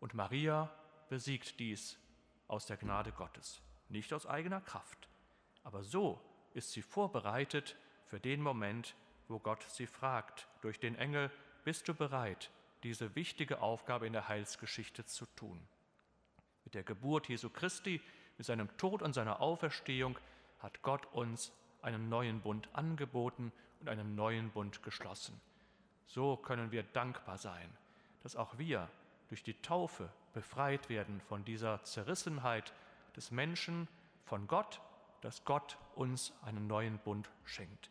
Und 0.00 0.14
Maria 0.14 0.70
besiegt 1.08 1.58
dies 1.60 1.98
aus 2.46 2.66
der 2.66 2.76
Gnade 2.76 3.12
Gottes 3.12 3.62
nicht 3.88 4.12
aus 4.12 4.26
eigener 4.26 4.60
Kraft. 4.60 5.08
Aber 5.62 5.82
so 5.82 6.20
ist 6.54 6.72
sie 6.72 6.82
vorbereitet 6.82 7.76
für 8.06 8.20
den 8.20 8.40
Moment, 8.40 8.94
wo 9.28 9.38
Gott 9.38 9.62
sie 9.62 9.86
fragt 9.86 10.46
durch 10.62 10.80
den 10.80 10.96
Engel, 10.96 11.30
bist 11.64 11.88
du 11.88 11.94
bereit, 11.94 12.50
diese 12.82 13.14
wichtige 13.14 13.60
Aufgabe 13.60 14.06
in 14.06 14.12
der 14.12 14.28
Heilsgeschichte 14.28 15.04
zu 15.04 15.26
tun? 15.36 15.60
Mit 16.64 16.74
der 16.74 16.84
Geburt 16.84 17.28
Jesu 17.28 17.50
Christi, 17.50 18.00
mit 18.36 18.46
seinem 18.46 18.74
Tod 18.76 19.02
und 19.02 19.12
seiner 19.12 19.40
Auferstehung 19.40 20.18
hat 20.60 20.82
Gott 20.82 21.06
uns 21.06 21.52
einen 21.82 22.08
neuen 22.08 22.40
Bund 22.40 22.68
angeboten 22.72 23.52
und 23.80 23.88
einen 23.88 24.14
neuen 24.14 24.50
Bund 24.50 24.82
geschlossen. 24.82 25.40
So 26.06 26.36
können 26.36 26.72
wir 26.72 26.82
dankbar 26.82 27.38
sein, 27.38 27.68
dass 28.22 28.36
auch 28.36 28.58
wir 28.58 28.88
durch 29.28 29.42
die 29.42 29.60
Taufe 29.60 30.10
befreit 30.32 30.88
werden 30.88 31.20
von 31.20 31.44
dieser 31.44 31.82
Zerrissenheit 31.84 32.72
des 33.16 33.30
Menschen, 33.30 33.88
von 34.24 34.46
Gott, 34.46 34.80
dass 35.20 35.44
Gott 35.44 35.78
uns 35.94 36.32
einen 36.42 36.66
neuen 36.66 36.98
Bund 36.98 37.30
schenkt. 37.44 37.90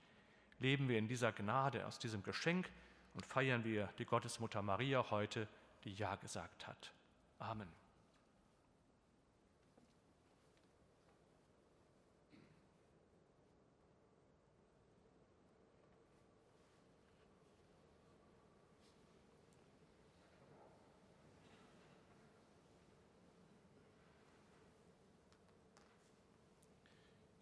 Leben 0.60 0.88
wir 0.88 0.98
in 0.98 1.08
dieser 1.08 1.32
Gnade, 1.32 1.86
aus 1.86 2.00
diesem 2.00 2.24
Geschenk 2.24 2.72
und 3.14 3.26
feiern 3.26 3.64
wir 3.64 3.90
die 3.98 4.06
Gottesmutter 4.06 4.62
Maria 4.62 5.10
heute, 5.12 5.48
die 5.84 5.94
Ja 5.94 6.16
gesagt 6.16 6.68
hat. 6.68 6.94
Amen. 7.40 7.87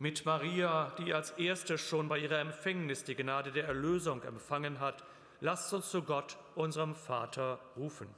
Mit 0.00 0.24
Maria, 0.24 0.94
die 0.98 1.12
als 1.12 1.32
erste 1.32 1.76
schon 1.76 2.08
bei 2.08 2.18
ihrer 2.18 2.40
Empfängnis 2.40 3.04
die 3.04 3.14
Gnade 3.14 3.52
der 3.52 3.66
Erlösung 3.66 4.22
empfangen 4.22 4.80
hat, 4.80 5.04
lasst 5.40 5.72
uns 5.74 5.90
zu 5.90 6.02
Gott, 6.02 6.38
unserem 6.54 6.94
Vater, 6.94 7.60
rufen. 7.76 8.08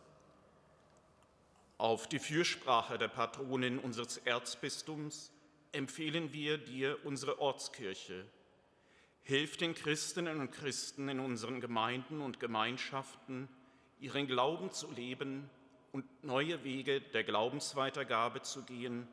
Auf 1.78 2.08
die 2.08 2.20
Fürsprache 2.20 2.98
der 2.98 3.08
Patronin 3.08 3.80
unseres 3.80 4.18
Erzbistums 4.18 5.32
empfehlen 5.72 6.32
wir 6.32 6.56
dir 6.56 6.98
unsere 7.02 7.40
Ortskirche. 7.40 8.26
Hilf 9.24 9.56
den 9.56 9.74
Christinnen 9.74 10.38
und 10.40 10.52
Christen 10.52 11.08
in 11.08 11.18
unseren 11.18 11.60
Gemeinden 11.60 12.20
und 12.20 12.38
Gemeinschaften, 12.38 13.48
ihren 13.98 14.28
Glauben 14.28 14.70
zu 14.70 14.88
leben 14.92 15.50
und 15.90 16.04
neue 16.22 16.62
Wege 16.62 17.00
der 17.00 17.24
Glaubensweitergabe 17.24 18.42
zu 18.42 18.62
gehen 18.62 19.08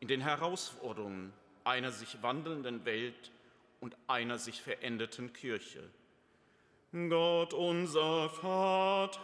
in 0.00 0.08
den 0.08 0.22
Herausforderungen, 0.22 1.34
einer 1.64 1.90
sich 1.90 2.22
wandelnden 2.22 2.84
Welt 2.84 3.32
und 3.80 3.96
einer 4.06 4.38
sich 4.38 4.62
veränderten 4.62 5.32
Kirche. 5.32 5.82
Gott 6.92 7.52
unser 7.52 8.30
Vater, 8.30 9.20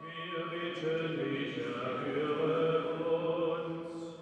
wir 0.00 0.46
bitten 0.46 1.16
dich, 1.16 1.58
erhöre 1.58 2.94
uns. 3.64 4.14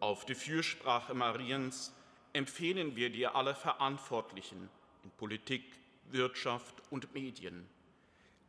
Auf 0.00 0.24
die 0.24 0.34
Fürsprache 0.34 1.14
Mariens 1.14 1.94
empfehlen 2.32 2.96
wir 2.96 3.10
dir 3.10 3.36
alle 3.36 3.54
Verantwortlichen 3.54 4.68
in 5.04 5.10
Politik, 5.12 5.64
Wirtschaft 6.10 6.74
und 6.90 7.14
Medien. 7.14 7.68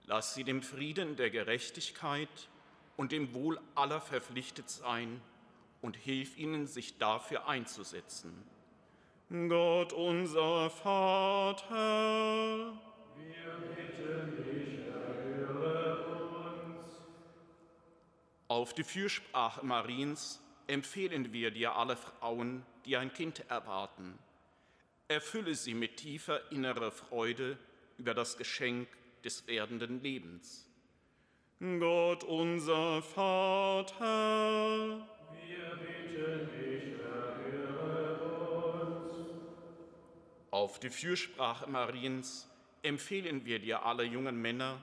Lass 0.06 0.34
sie 0.34 0.43
dem 0.43 0.63
Frieden 0.63 1.15
der 1.15 1.29
Gerechtigkeit 1.29 2.49
und 2.97 3.12
dem 3.12 3.34
Wohl 3.34 3.60
aller 3.75 4.01
verpflichtet 4.01 4.69
sein 4.69 5.21
und 5.84 5.96
hilf 5.98 6.38
ihnen, 6.38 6.65
sich 6.65 6.98
dafür 6.98 7.48
einzusetzen. 7.48 8.34
Gott 9.30 9.93
unser 9.93 10.72
Vater, 10.72 12.74
wir 13.15 13.54
bitten 13.76 14.43
dich, 14.43 14.88
erhöre 14.88 16.46
uns. 16.46 16.96
Auf 18.48 18.74
die 18.74 18.84
Fürsprache 18.84 19.63
Mariens 19.65 20.41
empfehlen 20.67 21.34
wir 21.34 21.52
dir 21.52 21.76
alle 21.76 21.98
Frauen, 21.98 22.65
die 22.86 22.98
ein 22.98 23.13
Kind 23.13 23.43
erwarten. 23.50 24.17
Erfülle 25.10 25.54
sie 25.54 25.74
mit 25.74 25.98
tiefer 25.98 26.50
innerer 26.52 26.91
Freude 26.91 27.58
über 27.98 28.13
das 28.13 28.38
Geschenk 28.38 28.88
des 29.24 29.48
werdenden 29.48 30.02
Lebens. 30.02 30.69
Gott 31.60 32.24
unser 32.24 33.02
Vater, 33.02 33.93
Auf 40.52 40.80
die 40.80 40.89
Fürsprache 40.89 41.69
Mariens 41.69 42.48
empfehlen 42.84 43.43
wir 43.46 43.60
dir 43.60 43.86
alle 43.86 44.04
jungen 44.04 44.41
Männer, 44.41 44.80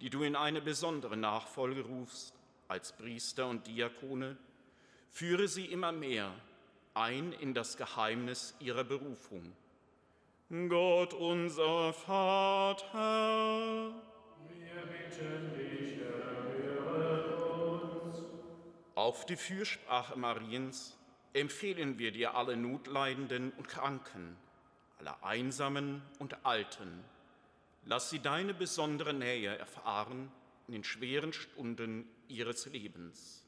die 0.00 0.10
du 0.10 0.22
in 0.22 0.36
eine 0.36 0.60
besondere 0.60 1.16
Nachfolge 1.16 1.80
rufst, 1.82 2.34
als 2.68 2.92
Priester 2.92 3.48
und 3.48 3.66
Diakone, 3.66 4.36
führe 5.10 5.48
sie 5.48 5.66
immer 5.66 5.90
mehr 5.92 6.32
ein 6.94 7.32
in 7.32 7.54
das 7.54 7.76
Geheimnis 7.76 8.54
ihrer 8.60 8.84
Berufung. 8.84 9.52
Gott 10.68 11.12
unser 11.14 11.92
Vater, 11.92 12.84
wir 14.48 14.82
bitten 14.86 15.55
Auf 18.96 19.26
die 19.26 19.36
Fürsprache 19.36 20.16
Mariens 20.18 20.96
empfehlen 21.34 21.98
wir 21.98 22.12
dir 22.12 22.34
alle 22.34 22.56
Notleidenden 22.56 23.52
und 23.58 23.68
Kranken, 23.68 24.38
alle 24.98 25.22
Einsamen 25.22 26.00
und 26.18 26.46
Alten. 26.46 27.04
Lass 27.84 28.08
sie 28.08 28.20
deine 28.20 28.54
besondere 28.54 29.12
Nähe 29.12 29.54
erfahren 29.54 30.32
in 30.66 30.72
den 30.72 30.82
schweren 30.82 31.34
Stunden 31.34 32.08
ihres 32.28 32.64
Lebens. 32.64 33.44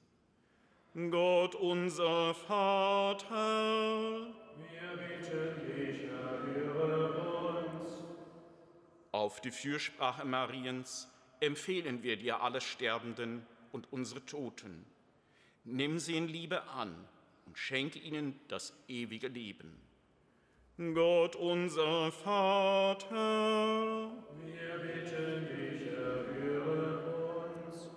Gott 0.92 1.54
unser 1.54 2.34
Vater, 2.34 4.26
wir 4.54 4.96
bitten 4.98 5.66
dich, 5.66 6.10
erhöre 6.10 7.62
uns. 7.64 8.02
Auf 9.12 9.40
die 9.40 9.50
Fürsprache 9.50 10.26
Mariens 10.26 11.10
empfehlen 11.40 12.02
wir 12.02 12.18
dir 12.18 12.42
alle 12.42 12.60
Sterbenden 12.60 13.46
und 13.72 13.90
unsere 13.90 14.26
Toten. 14.26 14.84
Nimm 15.70 15.98
sie 15.98 16.16
in 16.16 16.28
Liebe 16.28 16.62
an 16.68 16.94
und 17.44 17.58
schenke 17.58 17.98
ihnen 17.98 18.40
das 18.48 18.72
ewige 18.88 19.28
Leben. 19.28 19.76
Gott 20.94 21.36
unser 21.36 22.10
Vater, 22.10 23.06
wir 24.46 24.78
bitten 24.78 25.46
dich, 25.46 25.88
erhöre 25.88 27.44
uns. 27.44 27.90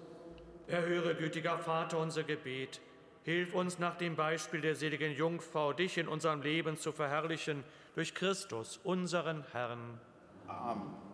Erhöre, 0.67 1.15
gütiger 1.15 1.59
Vater, 1.59 1.99
unser 1.99 2.23
Gebet. 2.23 2.81
Hilf 3.23 3.53
uns 3.53 3.79
nach 3.79 3.95
dem 3.95 4.15
Beispiel 4.15 4.59
der 4.59 4.75
seligen 4.75 5.13
Jungfrau, 5.13 5.71
dich 5.71 5.97
in 5.97 6.09
unserem 6.09 6.41
Leben 6.41 6.75
zu 6.75 6.91
verherrlichen, 6.91 7.63
durch 7.95 8.13
Christus, 8.13 8.81
unseren 8.83 9.45
Herrn. 9.53 10.01
Amen. 10.47 11.10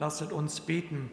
Lasset 0.00 0.32
uns 0.32 0.62
beten. 0.62 1.10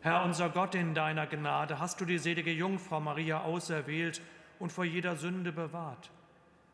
Herr 0.00 0.24
unser 0.24 0.48
Gott, 0.48 0.76
in 0.76 0.94
deiner 0.94 1.26
Gnade 1.26 1.80
hast 1.80 2.00
du 2.00 2.04
die 2.04 2.18
selige 2.18 2.52
Jungfrau 2.52 3.00
Maria 3.00 3.40
auserwählt 3.40 4.22
und 4.60 4.70
vor 4.70 4.84
jeder 4.84 5.16
Sünde 5.16 5.50
bewahrt. 5.50 6.12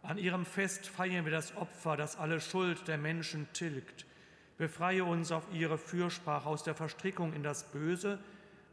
An 0.02 0.18
ihrem 0.18 0.44
Fest 0.44 0.86
feiern 0.86 1.24
wir 1.24 1.32
das 1.32 1.56
Opfer, 1.56 1.96
das 1.96 2.18
alle 2.18 2.42
Schuld 2.42 2.86
der 2.88 2.98
Menschen 2.98 3.48
tilgt. 3.54 4.04
Befreie 4.58 5.02
uns 5.02 5.32
auf 5.32 5.44
ihre 5.50 5.78
Fürsprache 5.78 6.46
aus 6.46 6.62
der 6.62 6.74
Verstrickung 6.74 7.32
in 7.32 7.42
das 7.42 7.64
Böse, 7.72 8.18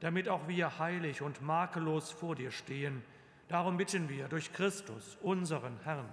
damit 0.02 0.28
auch 0.28 0.50
wir 0.50 0.78
heilig 0.78 1.22
und 1.22 1.42
makellos 1.42 2.12
vor 2.12 2.36
dir 2.36 2.52
stehen. 2.52 3.02
Darum 3.48 3.78
bitten 3.78 4.10
wir 4.10 4.28
durch 4.28 4.52
Christus, 4.52 5.18
unseren 5.22 5.80
Herrn. 5.86 6.10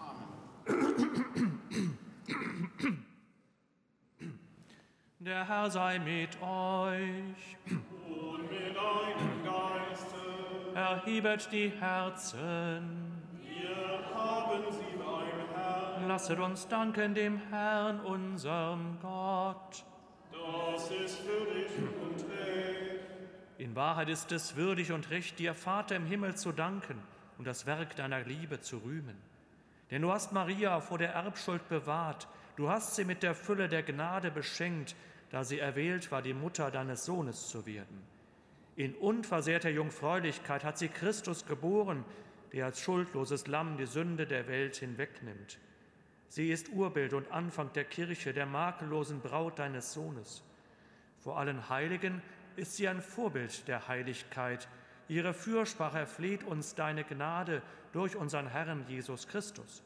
Amen. 0.00 1.24
Der 5.28 5.46
Herr 5.46 5.70
sei 5.70 5.98
mit 5.98 6.40
euch. 6.40 7.56
Und 7.66 8.50
mit 8.50 8.74
deinem 8.74 9.44
Geiste. 9.44 10.16
Erhebet 10.74 11.52
die 11.52 11.68
Herzen. 11.68 13.12
Wir 13.42 14.00
haben 14.14 14.62
sie 14.70 14.96
beim 14.96 15.54
Herrn. 15.54 16.08
Lasset 16.08 16.38
uns 16.38 16.66
danken 16.66 17.14
dem 17.14 17.36
Herrn, 17.50 18.00
unserem 18.00 18.98
Gott. 19.02 19.84
Das 20.32 20.90
ist 20.92 21.22
würdig 21.26 21.72
und 21.76 22.24
recht. 22.30 23.04
In 23.58 23.76
Wahrheit 23.76 24.08
ist 24.08 24.32
es 24.32 24.56
würdig 24.56 24.92
und 24.92 25.10
recht, 25.10 25.38
dir, 25.38 25.52
Vater 25.52 25.96
im 25.96 26.06
Himmel, 26.06 26.36
zu 26.36 26.52
danken 26.52 27.02
und 27.36 27.46
das 27.46 27.66
Werk 27.66 27.96
deiner 27.96 28.20
Liebe 28.20 28.62
zu 28.62 28.78
rühmen. 28.78 29.18
Denn 29.90 30.00
du 30.00 30.10
hast 30.10 30.32
Maria 30.32 30.80
vor 30.80 30.96
der 30.96 31.12
Erbschuld 31.12 31.68
bewahrt, 31.68 32.28
du 32.56 32.70
hast 32.70 32.96
sie 32.96 33.04
mit 33.04 33.22
der 33.22 33.34
Fülle 33.34 33.68
der 33.68 33.82
Gnade 33.82 34.30
beschenkt, 34.30 34.96
da 35.30 35.44
sie 35.44 35.58
erwählt 35.58 36.10
war, 36.10 36.22
die 36.22 36.34
Mutter 36.34 36.70
deines 36.70 37.04
Sohnes 37.04 37.48
zu 37.48 37.66
werden. 37.66 38.02
In 38.76 38.94
unversehrter 38.94 39.70
Jungfräulichkeit 39.70 40.64
hat 40.64 40.78
sie 40.78 40.88
Christus 40.88 41.46
geboren, 41.46 42.04
der 42.52 42.66
als 42.66 42.80
schuldloses 42.80 43.46
Lamm 43.46 43.76
die 43.76 43.86
Sünde 43.86 44.26
der 44.26 44.48
Welt 44.48 44.76
hinwegnimmt. 44.76 45.58
Sie 46.28 46.50
ist 46.50 46.68
Urbild 46.70 47.14
und 47.14 47.30
Anfang 47.32 47.72
der 47.72 47.84
Kirche, 47.84 48.32
der 48.32 48.46
makellosen 48.46 49.20
Braut 49.20 49.58
deines 49.58 49.92
Sohnes. 49.92 50.42
Vor 51.18 51.38
allen 51.38 51.68
Heiligen 51.68 52.22
ist 52.56 52.76
sie 52.76 52.88
ein 52.88 53.00
Vorbild 53.00 53.66
der 53.66 53.88
Heiligkeit. 53.88 54.68
Ihre 55.08 55.34
Fürsprache 55.34 55.98
erfleht 55.98 56.44
uns 56.44 56.74
deine 56.74 57.04
Gnade 57.04 57.62
durch 57.92 58.16
unseren 58.16 58.46
Herrn 58.46 58.84
Jesus 58.88 59.26
Christus. 59.26 59.82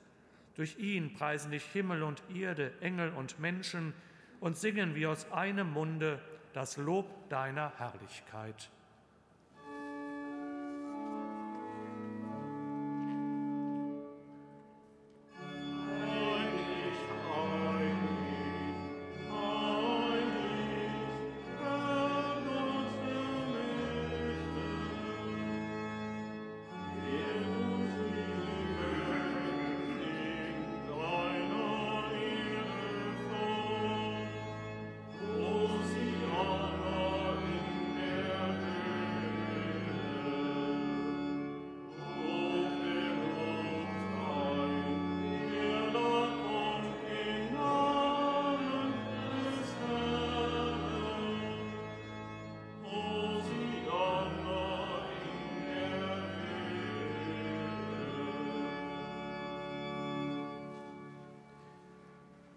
Durch 0.54 0.78
ihn 0.78 1.14
preisen 1.14 1.50
dich 1.50 1.64
Himmel 1.64 2.02
und 2.02 2.22
Erde, 2.34 2.72
Engel 2.80 3.12
und 3.12 3.38
Menschen, 3.38 3.94
und 4.42 4.56
singen 4.56 4.96
wir 4.96 5.10
aus 5.10 5.30
einem 5.30 5.72
Munde 5.72 6.18
das 6.52 6.76
Lob 6.76 7.28
deiner 7.28 7.72
Herrlichkeit. 7.78 8.70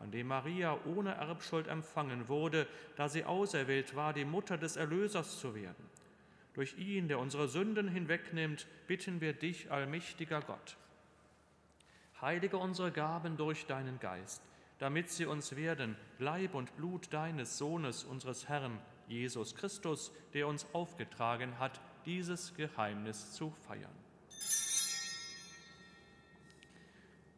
an 0.00 0.10
dem 0.10 0.28
Maria 0.28 0.78
ohne 0.84 1.14
Erbschuld 1.14 1.66
empfangen 1.66 2.28
wurde, 2.28 2.66
da 2.96 3.08
sie 3.08 3.24
auserwählt 3.24 3.96
war, 3.96 4.12
die 4.12 4.24
Mutter 4.24 4.56
des 4.56 4.76
Erlösers 4.76 5.38
zu 5.40 5.54
werden. 5.54 5.88
Durch 6.54 6.76
ihn, 6.78 7.08
der 7.08 7.18
unsere 7.18 7.48
Sünden 7.48 7.88
hinwegnimmt, 7.88 8.66
bitten 8.86 9.20
wir 9.20 9.32
dich, 9.32 9.70
allmächtiger 9.70 10.40
Gott. 10.40 10.76
Heilige 12.20 12.56
unsere 12.56 12.90
Gaben 12.90 13.36
durch 13.36 13.66
deinen 13.66 14.00
Geist, 14.00 14.42
damit 14.78 15.10
sie 15.10 15.26
uns 15.26 15.54
werden, 15.54 15.96
Leib 16.18 16.54
und 16.54 16.76
Blut 16.76 17.12
deines 17.12 17.58
Sohnes, 17.58 18.04
unseres 18.04 18.48
Herrn, 18.48 18.78
Jesus 19.06 19.54
Christus, 19.54 20.12
der 20.34 20.48
uns 20.48 20.66
aufgetragen 20.72 21.58
hat, 21.58 21.80
dieses 22.04 22.54
Geheimnis 22.54 23.32
zu 23.32 23.50
feiern. 23.66 23.94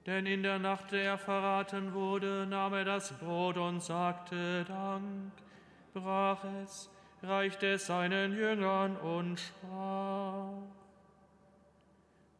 Denn 0.07 0.27
in 0.27 0.43
der 0.43 0.59
Nacht, 0.59 0.93
der 0.93 1.05
er 1.05 1.19
verraten 1.19 1.93
wurde, 1.93 2.47
nahm 2.47 2.73
er 2.73 2.85
das 2.85 3.13
Brot 3.19 3.59
und 3.59 3.83
sagte 3.83 4.65
Dank, 4.65 5.33
brach 5.93 6.43
es, 6.63 6.91
reichte 7.23 7.75
es 7.75 7.87
seinen 7.87 8.35
Jüngern 8.35 8.97
und 8.97 9.39
sprach, 9.39 10.53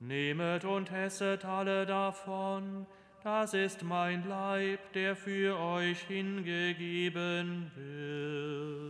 Nehmet 0.03 0.65
und 0.65 0.91
esset 0.91 1.45
alle 1.45 1.85
davon, 1.85 2.87
das 3.23 3.53
ist 3.53 3.83
mein 3.83 4.27
Leib, 4.27 4.95
der 4.95 5.15
für 5.15 5.59
euch 5.59 6.01
hingegeben 6.05 7.71
wird. 7.75 8.90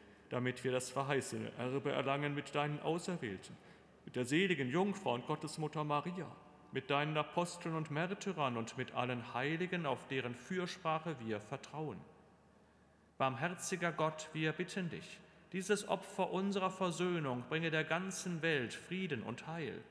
damit 0.31 0.63
wir 0.63 0.71
das 0.71 0.89
verheißene 0.89 1.51
Erbe 1.57 1.91
erlangen 1.91 2.33
mit 2.33 2.55
deinen 2.55 2.79
Auserwählten, 2.81 3.55
mit 4.05 4.15
der 4.15 4.23
seligen 4.25 4.69
Jungfrau 4.69 5.13
und 5.13 5.27
Gottesmutter 5.27 5.83
Maria, 5.83 6.25
mit 6.71 6.89
deinen 6.89 7.17
Aposteln 7.17 7.75
und 7.75 7.91
Märtyrern 7.91 8.55
und 8.55 8.77
mit 8.77 8.93
allen 8.93 9.33
Heiligen, 9.33 9.85
auf 9.85 10.07
deren 10.07 10.33
Fürsprache 10.33 11.17
wir 11.19 11.41
vertrauen. 11.41 11.99
Barmherziger 13.17 13.91
Gott, 13.91 14.29
wir 14.31 14.53
bitten 14.53 14.89
dich, 14.89 15.19
dieses 15.51 15.89
Opfer 15.89 16.31
unserer 16.31 16.71
Versöhnung 16.71 17.43
bringe 17.49 17.69
der 17.69 17.83
ganzen 17.83 18.41
Welt 18.41 18.73
Frieden 18.73 19.23
und 19.23 19.47
Heil. 19.47 19.81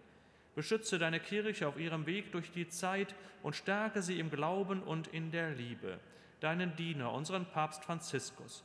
Beschütze 0.54 0.98
deine 0.98 1.20
Kirche 1.20 1.68
auf 1.68 1.78
ihrem 1.78 2.06
Weg 2.06 2.32
durch 2.32 2.50
die 2.50 2.66
Zeit 2.66 3.14
und 3.42 3.56
stärke 3.56 4.00
sie 4.00 4.18
im 4.18 4.30
Glauben 4.30 4.82
und 4.82 5.08
in 5.08 5.30
der 5.30 5.50
Liebe. 5.50 6.00
Deinen 6.40 6.74
Diener, 6.76 7.12
unseren 7.12 7.44
Papst 7.44 7.84
Franziskus, 7.84 8.64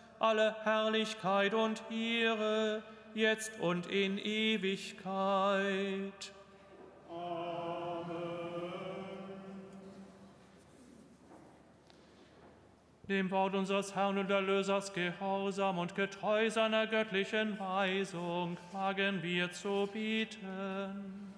alle 0.21 0.55
Herrlichkeit 0.63 1.53
und 1.53 1.81
Ehre, 1.91 2.83
jetzt 3.13 3.59
und 3.59 3.87
in 3.87 4.17
Ewigkeit. 4.17 5.51
dem 13.11 13.29
Wort 13.29 13.55
unseres 13.55 13.93
Herrn 13.93 14.17
und 14.17 14.31
Erlösers 14.31 14.93
gehorsam 14.93 15.79
und 15.79 15.95
getreu 15.95 16.49
seiner 16.49 16.87
göttlichen 16.87 17.59
Weisung 17.59 18.57
wagen 18.71 19.21
wir 19.21 19.51
zu 19.51 19.89
bieten. 19.91 21.33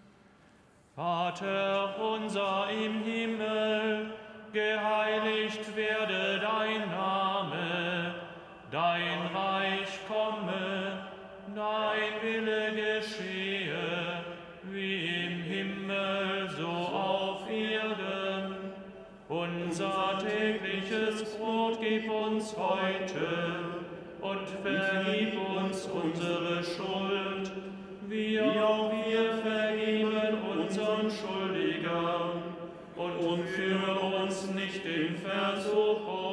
Vater 0.95 1.97
unser 1.99 2.69
im 2.69 3.01
Himmel, 3.01 4.13
geheiligt 4.51 5.75
werde 5.75 6.39
dein 6.39 6.91
Name, 6.91 8.13
dein 8.74 9.28
Reich 9.36 9.99
komme, 10.07 11.05
dein 11.53 12.13
Wille 12.24 12.71
geschehe, 12.71 14.24
wie 14.63 15.26
im 15.26 15.43
Himmel 15.43 16.49
so 16.57 16.67
auf 16.67 17.47
Erden. 17.47 18.55
Unser 19.30 20.17
tägliches 20.17 21.36
Brot 21.36 21.78
gib 21.82 22.09
uns 22.09 22.55
heute 22.57 23.59
und 24.21 24.49
vergib 24.63 25.38
uns 25.55 25.86
unsere 25.86 26.63
Schuld, 26.63 27.51
wie 28.07 28.39
auch 28.39 28.91
wir 28.91 29.34
vergeben 29.36 30.38
unseren 30.51 31.11
Schuldigern. 31.11 32.41
Und 32.95 33.47
führe 33.49 33.99
uns 34.24 34.49
nicht 34.51 34.86
in 34.86 35.17
Versuchung, 35.17 36.32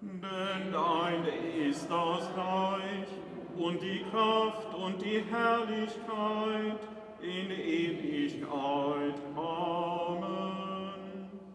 Denn 0.00 0.72
dein 0.72 1.24
ist 1.68 1.90
das 1.90 2.36
Reich 2.36 3.08
und 3.56 3.80
die 3.80 4.04
Kraft 4.10 4.74
und 4.74 5.00
die 5.00 5.24
Herrlichkeit 5.30 6.78
in 7.20 7.50
Ewigkeit. 7.50 9.14
Amen. 9.36 10.54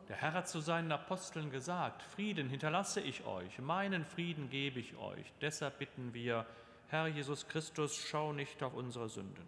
Der 0.07 0.15
Herr 0.15 0.33
hat 0.33 0.49
zu 0.49 0.59
seinen 0.59 0.91
Aposteln 0.91 1.51
gesagt, 1.51 2.01
Frieden 2.01 2.49
hinterlasse 2.49 3.01
ich 3.01 3.25
euch, 3.25 3.59
meinen 3.59 4.03
Frieden 4.03 4.49
gebe 4.49 4.79
ich 4.79 4.97
euch. 4.97 5.31
Deshalb 5.41 5.77
bitten 5.77 6.13
wir, 6.13 6.45
Herr 6.89 7.07
Jesus 7.07 7.47
Christus, 7.47 7.95
schau 7.95 8.33
nicht 8.33 8.63
auf 8.63 8.73
unsere 8.73 9.09
Sünden, 9.09 9.45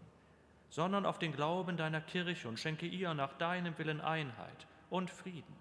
sondern 0.69 1.05
auf 1.05 1.17
den 1.17 1.33
Glauben 1.33 1.77
deiner 1.77 2.01
Kirche 2.01 2.47
und 2.47 2.59
schenke 2.59 2.85
ihr 2.85 3.13
nach 3.13 3.33
deinem 3.33 3.77
Willen 3.79 4.01
Einheit 4.01 4.67
und 4.89 5.09
Frieden. 5.09 5.55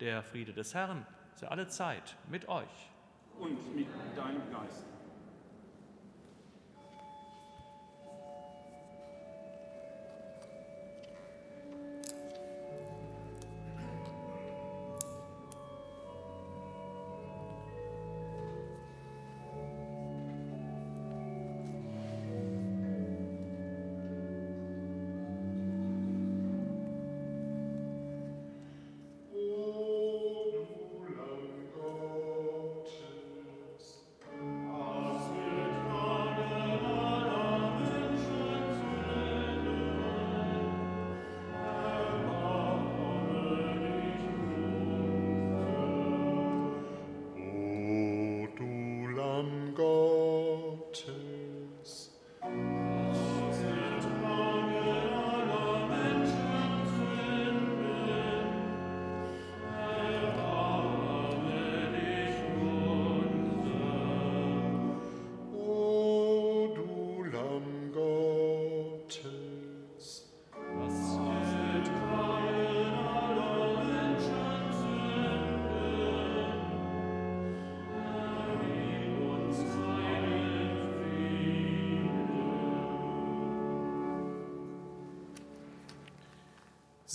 Der 0.00 0.22
Friede 0.22 0.52
des 0.52 0.74
Herrn 0.74 1.06
sei 1.38 1.48
alle 1.48 1.68
Zeit 1.68 2.16
mit 2.28 2.48
euch. 2.48 2.90
Und 3.38 3.76
mit 3.76 3.86
deinem 4.16 4.50
Geist. 4.50 4.84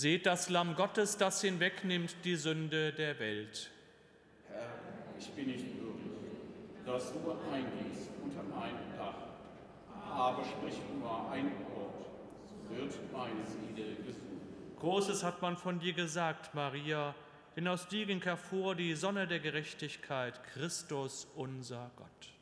Seht 0.04 0.26
das 0.26 0.50
Lamm 0.50 0.76
Gottes, 0.76 1.16
das 1.16 1.40
hinwegnimmt 1.40 2.14
die 2.24 2.36
Sünde 2.36 2.92
der 2.92 3.18
Welt. 3.18 3.70
Herr, 4.50 4.68
ich 5.18 5.30
bin 5.30 5.46
nicht 5.46 5.64
würdig, 5.80 6.12
dass 6.84 7.10
du 7.10 7.20
eingehst 7.50 8.10
unter 8.22 8.42
mein 8.42 8.74
Dach. 8.98 9.14
Aber 10.10 10.44
sprich 10.44 10.74
nur 10.94 11.30
ein 11.30 11.52
Wort, 11.70 12.04
so 12.44 12.76
wird 12.76 13.12
meine 13.14 13.46
Seele 13.46 13.94
gesund. 13.94 14.42
Großes 14.78 15.24
hat 15.24 15.40
man 15.40 15.56
von 15.56 15.80
dir 15.80 15.94
gesagt, 15.94 16.54
Maria, 16.54 17.14
denn 17.56 17.66
aus 17.66 17.88
dir 17.88 18.04
ging 18.04 18.22
hervor 18.22 18.74
die 18.74 18.92
Sonne 18.92 19.26
der 19.26 19.40
Gerechtigkeit, 19.40 20.38
Christus 20.52 21.26
unser 21.34 21.90
Gott. 21.96 22.33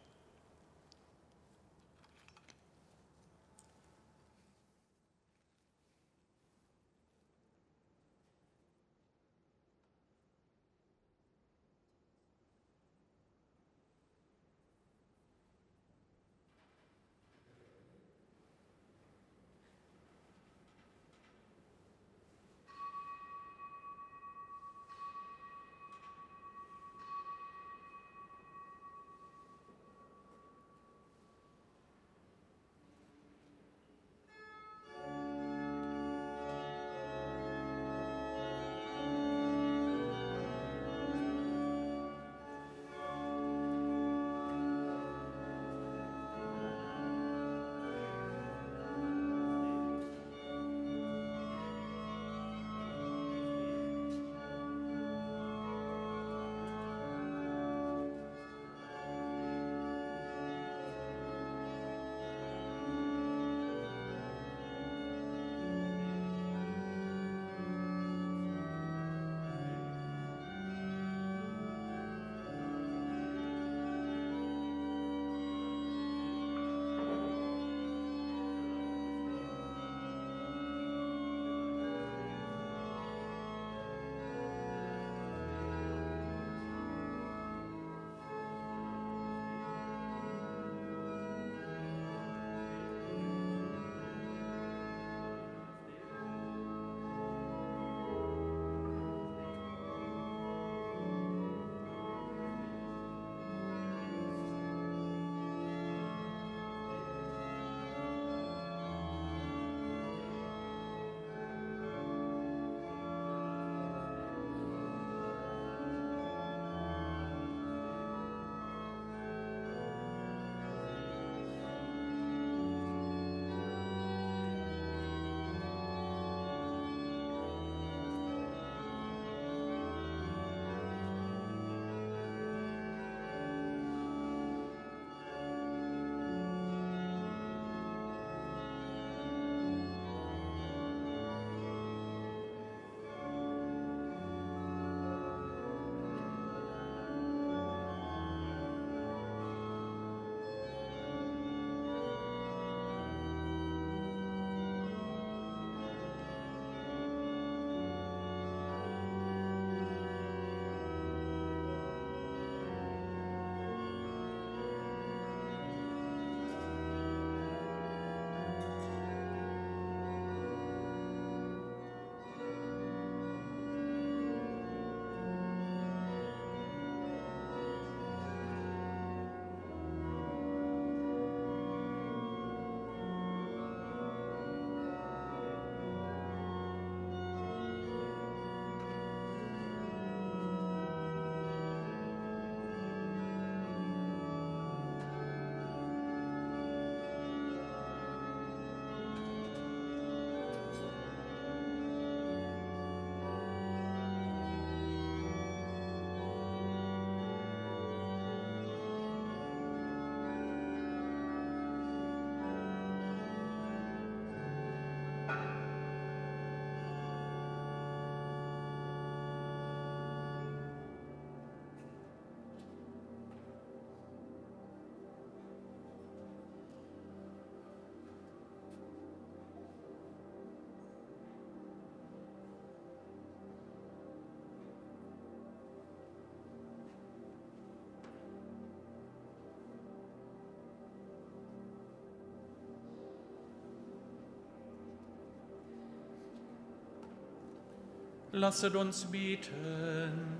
Lasset 248.34 248.74
uns 248.76 249.04
beten. 249.04 250.38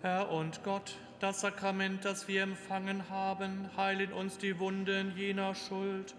Herr 0.00 0.30
und 0.30 0.64
Gott, 0.64 0.96
das 1.20 1.42
Sakrament, 1.42 2.06
das 2.06 2.26
wir 2.26 2.42
empfangen 2.42 3.10
haben, 3.10 3.68
heil 3.76 4.00
in 4.00 4.14
uns 4.14 4.38
die 4.38 4.58
Wunden 4.58 5.12
jener 5.14 5.54
Schuld, 5.54 6.14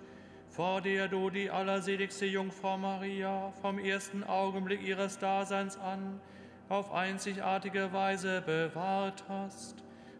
vor 0.52 0.82
der 0.82 1.08
du 1.08 1.32
die 1.32 1.50
allerseligste 1.50 2.28
Jungfrau 2.28 2.78
Maria 2.78 3.52
vom 3.60 3.80
ersten 3.80 4.24
Augenblick 4.24 4.84
ihres 4.84 5.18
Daseins 5.18 5.80
an 5.80 6.22
auf 6.70 6.92
einzigartige 6.94 7.92
Weise 7.92 8.44
bewahrt 8.46 9.24
hast. 9.28 9.78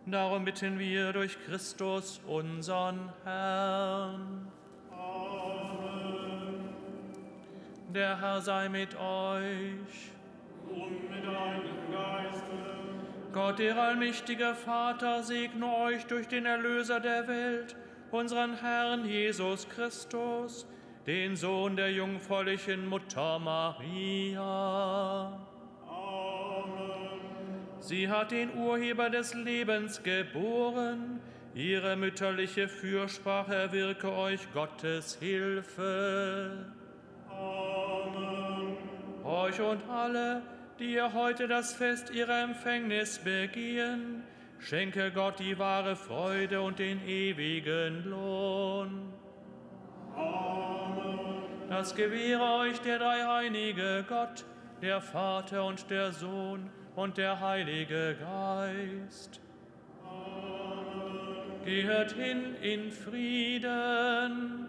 Darum 0.08 0.44
bitten 0.44 0.80
wir 0.80 1.14
durch 1.14 1.38
Christus, 1.46 2.20
unseren 2.26 3.14
Herrn. 3.24 4.52
Der 7.96 8.20
Herr 8.20 8.42
sei 8.42 8.68
mit 8.68 8.94
euch. 8.96 10.12
Und 10.70 11.10
mit 11.10 11.24
deinem 11.24 11.94
Geiste. 11.94 12.44
Gott, 13.32 13.60
der 13.60 13.78
allmächtige 13.78 14.54
Vater, 14.54 15.24
segne 15.24 15.74
euch 15.78 16.06
durch 16.06 16.28
den 16.28 16.46
Erlöser 16.46 17.00
der 17.00 17.26
Welt, 17.30 17.78
unseren 18.12 18.60
Herrn 18.60 19.06
Jesus 19.06 19.70
Christus, 19.70 20.68
den 21.08 21.38
Sohn 21.38 21.78
der 21.78 21.94
jungfräulichen 21.94 22.86
Mutter 22.86 23.40
Maria. 23.40 25.40
Amen. 25.88 27.22
Sie 27.80 28.10
hat 28.10 28.32
den 28.32 28.58
Urheber 28.58 29.10
des 29.10 29.34
Lebens 29.34 30.04
geboren. 30.04 31.22
Ihre 31.54 31.96
mütterliche 31.96 32.68
Fürsprache 32.68 33.56
erwirke 33.56 34.12
euch 34.12 34.52
Gottes 34.52 35.18
Hilfe. 35.18 36.66
Amen. 37.30 37.75
Euch 39.26 39.60
und 39.60 39.82
alle, 39.90 40.44
die 40.78 40.94
ihr 40.94 41.12
heute 41.14 41.48
das 41.48 41.74
Fest 41.74 42.12
ihrer 42.12 42.44
Empfängnis 42.44 43.18
begehen, 43.18 44.22
schenke 44.60 45.12
Gott 45.12 45.40
die 45.40 45.58
wahre 45.58 45.96
Freude 45.96 46.62
und 46.62 46.78
den 46.78 47.04
ewigen 47.08 48.08
Lohn. 48.08 49.12
Amen. 50.16 51.42
Das 51.70 51.96
gewähre 51.96 52.60
euch 52.60 52.80
der 52.82 53.00
dreieinige 53.00 54.06
Gott, 54.08 54.46
der 54.84 55.02
Vater 55.02 55.66
und 55.66 55.90
der 55.90 56.12
Sohn 56.12 56.70
und 56.96 57.18
der 57.18 57.40
Heilige 57.40 58.18
Geist. 58.20 59.42
Geht 61.66 62.12
hin 62.12 62.56
in 62.62 62.92
Frieden. 62.92 64.68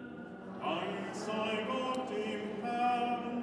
Dank 0.59 1.13
sei 1.13 1.59
Gott 1.67 2.09
im 2.09 3.36